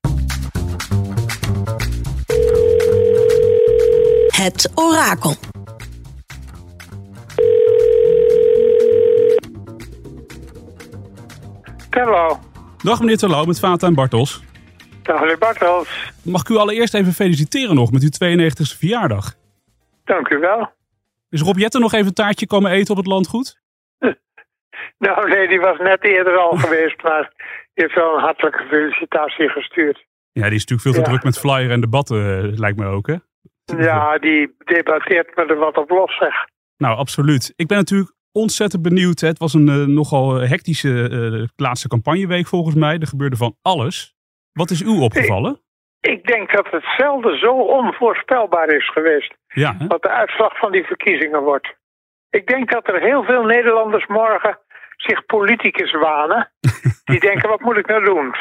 Het 4.40 4.72
orakel. 4.74 5.34
Terlouw. 11.90 12.38
Dag 12.82 13.00
meneer 13.00 13.16
Terlouw, 13.16 13.44
met 13.44 13.60
Valentijn 13.60 13.94
Bartels. 13.94 14.42
Dag 15.02 15.20
meneer 15.20 15.38
Bartels. 15.38 16.12
Mag 16.24 16.40
ik 16.40 16.48
u 16.48 16.56
allereerst 16.56 16.94
even 16.94 17.12
feliciteren 17.12 17.74
nog 17.74 17.92
met 17.92 18.02
uw 18.02 18.38
92e 18.38 18.78
verjaardag? 18.78 19.34
Dank 20.04 20.28
u 20.28 20.38
wel. 20.38 20.72
Is 21.30 21.40
Rob 21.40 21.58
Jetten 21.58 21.80
nog 21.80 21.92
even 21.92 22.06
een 22.06 22.12
taartje 22.12 22.46
komen 22.46 22.70
eten 22.70 22.90
op 22.90 22.96
het 22.96 23.06
landgoed? 23.06 23.60
nou 24.98 25.28
nee, 25.28 25.48
die 25.48 25.60
was 25.60 25.78
net 25.78 26.04
eerder 26.04 26.38
al 26.38 26.56
geweest, 26.64 27.02
maar 27.02 27.32
die 27.74 27.84
heeft 27.84 27.94
wel 27.94 28.14
een 28.14 28.22
hartelijke 28.22 28.64
felicitatie 28.68 29.48
gestuurd. 29.48 30.06
Ja, 30.32 30.46
die 30.46 30.54
is 30.54 30.64
natuurlijk 30.66 30.80
veel 30.80 31.04
te 31.04 31.10
druk 31.10 31.24
met 31.24 31.38
flyer 31.38 31.70
en 31.70 31.80
debatten, 31.80 32.16
eh, 32.16 32.58
lijkt 32.58 32.78
me 32.78 32.86
ook 32.86 33.06
hè? 33.06 33.16
Ja, 33.78 34.18
die 34.18 34.54
debatteert 34.58 35.36
me 35.36 35.44
er 35.46 35.56
wat 35.56 35.76
op 35.76 35.90
los, 35.90 36.16
zeg. 36.16 36.34
Nou, 36.76 36.96
absoluut. 36.96 37.52
Ik 37.56 37.66
ben 37.66 37.76
natuurlijk 37.76 38.12
ontzettend 38.32 38.82
benieuwd. 38.82 39.20
Hè. 39.20 39.28
Het 39.28 39.38
was 39.38 39.54
een 39.54 39.68
uh, 39.68 39.86
nogal 39.86 40.34
hectische 40.34 41.10
uh, 41.10 41.44
laatste 41.56 41.88
campagneweek 41.88 42.46
volgens 42.46 42.74
mij. 42.74 42.98
Er 42.98 43.06
gebeurde 43.06 43.36
van 43.36 43.56
alles. 43.62 44.14
Wat 44.52 44.70
is 44.70 44.82
u 44.82 44.88
opgevallen? 44.88 45.60
Ik, 46.00 46.10
ik 46.10 46.26
denk 46.26 46.52
dat 46.52 46.66
het 46.70 46.84
zelden 46.96 47.38
zo 47.38 47.52
onvoorspelbaar 47.52 48.68
is 48.68 48.90
geweest. 48.90 49.34
Ja, 49.46 49.74
hè? 49.78 49.86
Wat 49.86 50.02
de 50.02 50.10
uitslag 50.10 50.58
van 50.58 50.72
die 50.72 50.84
verkiezingen 50.84 51.42
wordt. 51.42 51.74
Ik 52.30 52.46
denk 52.46 52.70
dat 52.70 52.88
er 52.88 53.00
heel 53.00 53.22
veel 53.24 53.42
Nederlanders 53.42 54.06
morgen 54.06 54.58
zich 54.96 55.26
politicus 55.26 55.92
wanen. 55.92 56.50
Die 57.10 57.20
denken, 57.20 57.48
wat 57.48 57.60
moet 57.60 57.76
ik 57.76 57.86
nou 57.86 58.04
doen? 58.04 58.34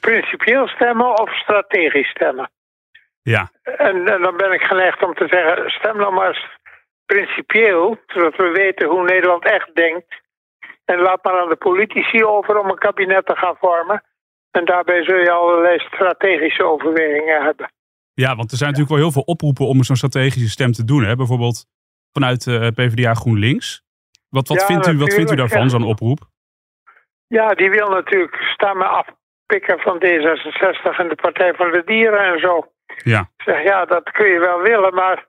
Principieel 0.00 0.68
stemmen 0.68 1.20
of 1.20 1.30
strategisch 1.30 2.10
stemmen? 2.10 2.50
Ja. 3.22 3.50
En, 3.62 4.08
en, 4.08 4.22
dan 4.22 4.36
ben 4.36 4.52
ik 4.52 4.62
geneigd 4.62 5.02
om 5.02 5.14
te 5.14 5.26
zeggen, 5.28 5.70
stem 5.70 5.96
nou 5.96 6.12
maar 6.12 6.28
eens 6.28 6.46
principieel, 7.06 7.98
zodat 8.06 8.36
we 8.36 8.48
weten 8.48 8.88
hoe 8.88 9.04
Nederland 9.04 9.44
echt 9.44 9.74
denkt. 9.74 10.20
En 10.84 10.98
laat 10.98 11.24
maar 11.24 11.40
aan 11.40 11.48
de 11.48 11.56
politici 11.56 12.24
over 12.24 12.58
om 12.58 12.68
een 12.68 12.78
kabinet 12.78 13.26
te 13.26 13.36
gaan 13.36 13.56
vormen. 13.58 14.02
En 14.50 14.64
daarbij 14.64 15.04
zul 15.04 15.16
je 15.16 15.30
allerlei 15.30 15.78
strategische 15.78 16.64
overwegingen 16.64 17.42
hebben. 17.42 17.72
Ja, 18.14 18.36
want 18.36 18.50
er 18.50 18.56
zijn 18.56 18.70
natuurlijk 18.70 18.96
wel 18.96 19.04
heel 19.04 19.16
veel 19.16 19.32
oproepen 19.34 19.66
om 19.66 19.82
zo'n 19.82 19.96
strategische 19.96 20.48
stem 20.48 20.72
te 20.72 20.84
doen. 20.84 21.04
Hè? 21.04 21.16
Bijvoorbeeld 21.16 21.64
vanuit 22.12 22.46
uh, 22.46 22.68
PvdA 22.68 23.14
GroenLinks. 23.14 23.82
Wat, 24.28 24.48
wat, 24.48 24.60
Ja, 24.60 24.66
vindt, 24.66 24.86
u, 24.86 24.98
wat 24.98 25.14
vindt 25.14 25.32
u 25.32 25.34
daarvan, 25.34 25.70
zo'n 25.70 25.84
oproep? 25.84 26.18
Ja, 27.26 27.48
die 27.48 27.70
wil 27.70 27.88
natuurlijk 27.88 28.36
stemmen 28.36 28.90
afpikken 28.90 29.78
van 29.78 29.96
D66 29.96 30.98
en 30.98 31.08
de 31.08 31.18
Partij 31.20 31.54
van 31.54 31.70
de 31.70 31.82
Dieren 31.84 32.32
en 32.32 32.40
zo. 32.40 32.71
Ja. 32.96 33.20
Ik 33.20 33.42
zeg, 33.44 33.62
ja, 33.62 33.84
dat 33.84 34.10
kun 34.10 34.26
je 34.26 34.38
wel 34.38 34.60
willen, 34.60 34.94
maar 34.94 35.26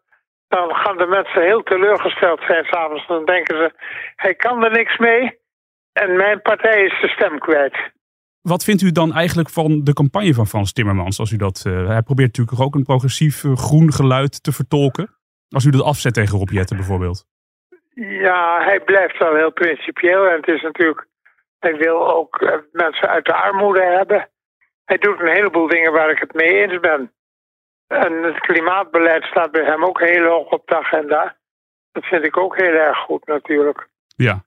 dan 0.47 0.75
gaan 0.75 0.97
de 0.97 1.07
mensen 1.07 1.41
heel 1.41 1.63
teleurgesteld 1.63 2.41
zijn 2.47 2.65
s'avonds. 2.65 3.07
Dan 3.07 3.25
denken 3.25 3.57
ze, 3.57 3.73
hij 4.15 4.35
kan 4.35 4.63
er 4.63 4.71
niks 4.71 4.97
mee 4.97 5.41
en 5.93 6.15
mijn 6.15 6.41
partij 6.41 6.83
is 6.83 7.01
de 7.01 7.07
stem 7.07 7.39
kwijt. 7.39 7.91
Wat 8.41 8.63
vindt 8.63 8.81
u 8.81 8.91
dan 8.91 9.13
eigenlijk 9.13 9.49
van 9.49 9.83
de 9.83 9.93
campagne 9.93 10.33
van 10.33 10.47
Frans 10.47 10.73
Timmermans? 10.73 11.19
Als 11.19 11.31
u 11.31 11.37
dat, 11.37 11.63
eh, 11.65 11.87
hij 11.87 12.01
probeert 12.01 12.37
natuurlijk 12.37 12.59
ook 12.59 12.75
een 12.75 12.83
progressief 12.83 13.43
eh, 13.43 13.55
groen 13.55 13.91
geluid 13.91 14.43
te 14.43 14.51
vertolken. 14.51 15.07
Als 15.49 15.65
u 15.65 15.69
dat 15.69 15.83
afzet 15.83 16.13
tegen 16.13 16.37
Rob 16.37 16.49
Jetten 16.49 16.77
bijvoorbeeld. 16.77 17.25
Ja, 17.95 18.63
hij 18.65 18.79
blijft 18.79 19.17
wel 19.17 19.35
heel 19.35 19.51
principieel 19.51 20.27
en 20.27 20.35
het 20.35 20.47
is 20.47 20.61
natuurlijk, 20.61 21.07
hij 21.59 21.75
wil 21.75 22.15
ook 22.15 22.41
eh, 22.41 22.57
mensen 22.71 23.07
uit 23.07 23.25
de 23.25 23.33
armoede 23.33 23.83
hebben. 23.83 24.29
Hij 24.85 24.97
doet 24.97 25.19
een 25.19 25.35
heleboel 25.35 25.67
dingen 25.67 25.91
waar 25.91 26.09
ik 26.09 26.19
het 26.19 26.33
mee 26.33 26.61
eens 26.61 26.79
ben. 26.79 27.11
En 27.87 28.23
het 28.23 28.39
klimaatbeleid 28.39 29.23
staat 29.23 29.51
bij 29.51 29.63
hem 29.63 29.85
ook 29.85 29.99
heel 29.99 30.25
hoog 30.25 30.49
op 30.51 30.67
de 30.67 30.77
agenda. 30.77 31.37
Dat 31.91 32.05
vind 32.05 32.25
ik 32.25 32.37
ook 32.37 32.57
heel 32.57 32.73
erg 32.73 32.97
goed 32.97 33.25
natuurlijk. 33.25 33.89
Ja. 34.15 34.45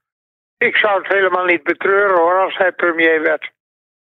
Ik 0.59 0.77
zou 0.77 1.03
het 1.03 1.13
helemaal 1.13 1.45
niet 1.45 1.63
betreuren 1.63 2.17
hoor 2.17 2.41
als 2.45 2.57
hij 2.57 2.73
premier 2.73 3.23
werd. 3.23 3.53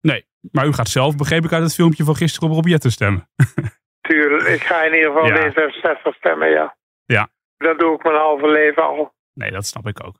Nee, 0.00 0.26
maar 0.53 0.67
u 0.67 0.73
gaat 0.73 0.88
zelf, 0.88 1.17
begreep 1.17 1.45
ik 1.45 1.53
uit 1.53 1.62
het 1.62 1.75
filmpje 1.75 2.05
van 2.05 2.17
gisteren, 2.17 2.49
op 2.49 2.55
Rob 2.55 2.67
Jetten 2.67 2.91
stemmen. 2.91 3.29
Tuurlijk, 4.09 4.49
ik 4.49 4.62
ga 4.62 4.83
in 4.83 4.95
ieder 4.95 5.12
geval 5.12 5.26
Ja. 5.26 5.50
D66 5.50 6.17
stemmen, 6.17 6.50
ja. 6.50 6.76
Ja. 7.05 7.29
Dat 7.57 7.79
doe 7.79 7.95
ik 7.95 8.03
mijn 8.03 8.17
halve 8.17 8.49
leven 8.49 8.83
al. 8.83 9.14
Nee, 9.33 9.50
dat 9.50 9.67
snap 9.67 9.87
ik 9.87 10.07
ook. 10.07 10.17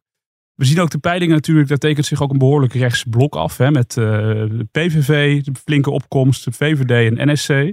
We 0.55 0.65
zien 0.65 0.81
ook 0.81 0.91
de 0.91 0.99
peilingen 0.99 1.35
natuurlijk, 1.35 1.69
daar 1.69 1.79
tekent 1.79 2.07
zich 2.07 2.23
ook 2.23 2.31
een 2.31 2.39
behoorlijk 2.39 2.73
rechts 2.73 3.05
blok 3.05 3.35
af. 3.37 3.57
Hè, 3.57 3.71
met 3.71 3.97
eh, 3.97 4.05
de 4.05 4.69
PVV, 4.71 5.43
de 5.43 5.55
flinke 5.55 5.91
opkomst, 5.91 6.45
de 6.45 6.53
VVD 6.53 7.19
en 7.19 7.33
NSC. 7.33 7.73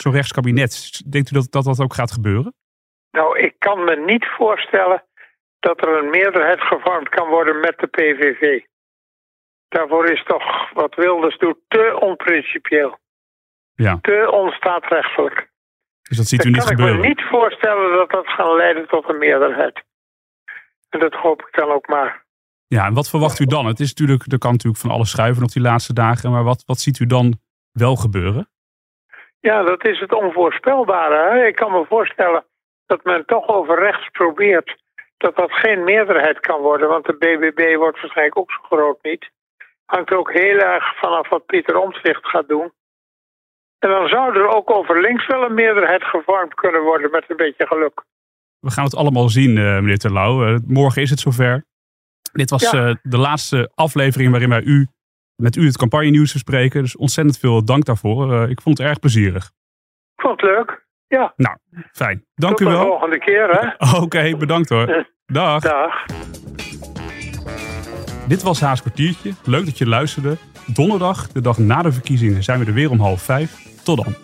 Zo'n 0.00 0.12
rechtskabinet. 0.12 1.02
Denkt 1.10 1.30
u 1.30 1.34
dat, 1.34 1.46
dat 1.50 1.64
dat 1.64 1.80
ook 1.80 1.94
gaat 1.94 2.12
gebeuren? 2.12 2.54
Nou, 3.10 3.38
ik 3.38 3.54
kan 3.58 3.84
me 3.84 4.04
niet 4.06 4.26
voorstellen 4.36 5.04
dat 5.58 5.80
er 5.80 5.98
een 5.98 6.10
meerderheid 6.10 6.60
gevormd 6.60 7.08
kan 7.08 7.28
worden 7.28 7.60
met 7.60 7.78
de 7.78 7.86
PVV. 7.86 8.64
Daarvoor 9.68 10.10
is 10.10 10.24
toch 10.24 10.72
wat 10.72 10.94
Wilders 10.94 11.38
doet 11.38 11.58
te 11.68 11.98
onprincipieel. 12.00 12.98
Ja. 13.74 13.98
Te 14.00 14.28
onstaatrechtelijk. 14.32 15.50
Dus 16.02 16.16
dat 16.16 16.26
ziet 16.26 16.44
u 16.44 16.48
niet 16.48 16.58
kan 16.58 16.70
ik 16.70 16.76
gebeuren. 16.76 17.00
me 17.00 17.06
niet 17.06 17.22
voorstellen 17.22 17.96
dat 17.96 18.10
dat 18.10 18.26
gaat 18.26 18.56
leiden 18.56 18.88
tot 18.88 19.08
een 19.08 19.18
meerderheid. 19.18 19.84
En 20.88 21.00
dat 21.00 21.14
hoop 21.14 21.40
ik 21.40 21.54
dan 21.54 21.70
ook 21.70 21.88
maar. 21.88 22.24
Ja, 22.66 22.86
en 22.86 22.94
wat 22.94 23.10
verwacht 23.10 23.38
u 23.38 23.44
dan? 23.44 23.66
Het 23.66 23.80
is 23.80 23.88
natuurlijk, 23.88 24.32
er 24.32 24.38
kan 24.38 24.52
natuurlijk 24.52 24.82
van 24.82 24.90
alles 24.90 25.10
schuiven 25.10 25.42
op 25.42 25.52
die 25.52 25.62
laatste 25.62 25.92
dagen. 25.92 26.30
Maar 26.30 26.44
wat, 26.44 26.62
wat 26.66 26.78
ziet 26.78 26.98
u 26.98 27.06
dan 27.06 27.40
wel 27.72 27.96
gebeuren? 27.96 28.48
Ja, 29.50 29.62
dat 29.62 29.84
is 29.84 30.00
het 30.00 30.12
onvoorspelbare. 30.12 31.30
Hè? 31.30 31.46
Ik 31.46 31.54
kan 31.54 31.72
me 31.72 31.84
voorstellen 31.88 32.44
dat 32.86 33.04
men 33.04 33.24
toch 33.26 33.48
over 33.48 33.78
rechts 33.78 34.08
probeert 34.08 34.76
dat 35.16 35.36
dat 35.36 35.52
geen 35.52 35.84
meerderheid 35.84 36.40
kan 36.40 36.60
worden. 36.60 36.88
Want 36.88 37.04
de 37.06 37.16
BBB 37.22 37.76
wordt 37.76 38.00
waarschijnlijk 38.00 38.38
ook 38.38 38.52
zo 38.52 38.58
groot 38.62 38.98
niet. 39.02 39.30
Hangt 39.84 40.12
ook 40.12 40.32
heel 40.32 40.58
erg 40.58 40.98
vanaf 40.98 41.28
wat 41.28 41.46
Pieter 41.46 41.76
Omtzigt 41.76 42.26
gaat 42.28 42.48
doen. 42.48 42.72
En 43.78 43.88
dan 43.90 44.08
zou 44.08 44.36
er 44.36 44.48
ook 44.48 44.70
over 44.70 45.00
links 45.00 45.26
wel 45.26 45.42
een 45.42 45.54
meerderheid 45.54 46.04
gevormd 46.04 46.54
kunnen 46.54 46.82
worden 46.82 47.10
met 47.10 47.24
een 47.28 47.36
beetje 47.36 47.66
geluk. 47.66 48.04
We 48.60 48.70
gaan 48.70 48.84
het 48.84 48.96
allemaal 48.96 49.28
zien, 49.28 49.56
eh, 49.58 49.64
meneer 49.64 49.98
Terlouw. 49.98 50.46
Eh, 50.46 50.56
morgen 50.66 51.02
is 51.02 51.10
het 51.10 51.18
zover. 51.20 51.64
Dit 52.32 52.50
was 52.50 52.70
Ja. 52.70 52.88
eh, 52.88 52.94
de 53.02 53.18
laatste 53.18 53.70
aflevering 53.74 54.30
waarin 54.30 54.48
wij 54.48 54.62
u, 54.62 54.86
met 55.36 55.56
u 55.56 55.66
het 55.66 55.76
campagne-nieuws 55.76 56.32
bespreken. 56.32 56.82
Dus 56.82 56.96
ontzettend 56.96 57.38
veel 57.38 57.64
dank 57.64 57.84
daarvoor. 57.84 58.32
Eh, 58.42 58.50
ik 58.50 58.60
vond 58.60 58.78
het 58.78 58.86
erg 58.86 58.98
plezierig. 58.98 59.44
Ik 60.16 60.22
vond 60.22 60.40
het 60.40 60.50
leuk. 60.50 60.84
Ja, 61.08 61.32
Nou, 61.36 61.56
fijn. 61.92 62.24
Dank 62.34 62.56
tot 62.56 62.66
u 62.66 62.70
de 62.70 62.76
wel. 62.76 62.86
volgende 62.86 63.18
keer 63.18 63.48
hè. 63.50 63.86
Oké, 64.02 64.36
bedankt 64.36 64.68
hoor. 64.68 65.06
Dag. 65.26 65.62
Dag. 65.62 66.04
Dit 68.28 68.42
was 68.42 68.60
Haas 68.60 68.80
kwartiertje. 68.80 69.32
Leuk 69.44 69.64
dat 69.64 69.78
je 69.78 69.86
luisterde. 69.86 70.36
Donderdag, 70.66 71.28
de 71.28 71.40
dag 71.40 71.58
na 71.58 71.82
de 71.82 71.92
verkiezingen, 71.92 72.42
zijn 72.42 72.58
we 72.60 72.66
er 72.66 72.72
weer 72.72 72.90
om 72.90 73.00
half 73.00 73.22
vijf. 73.22 73.82
Tot 73.84 74.04
dan. 74.04 74.14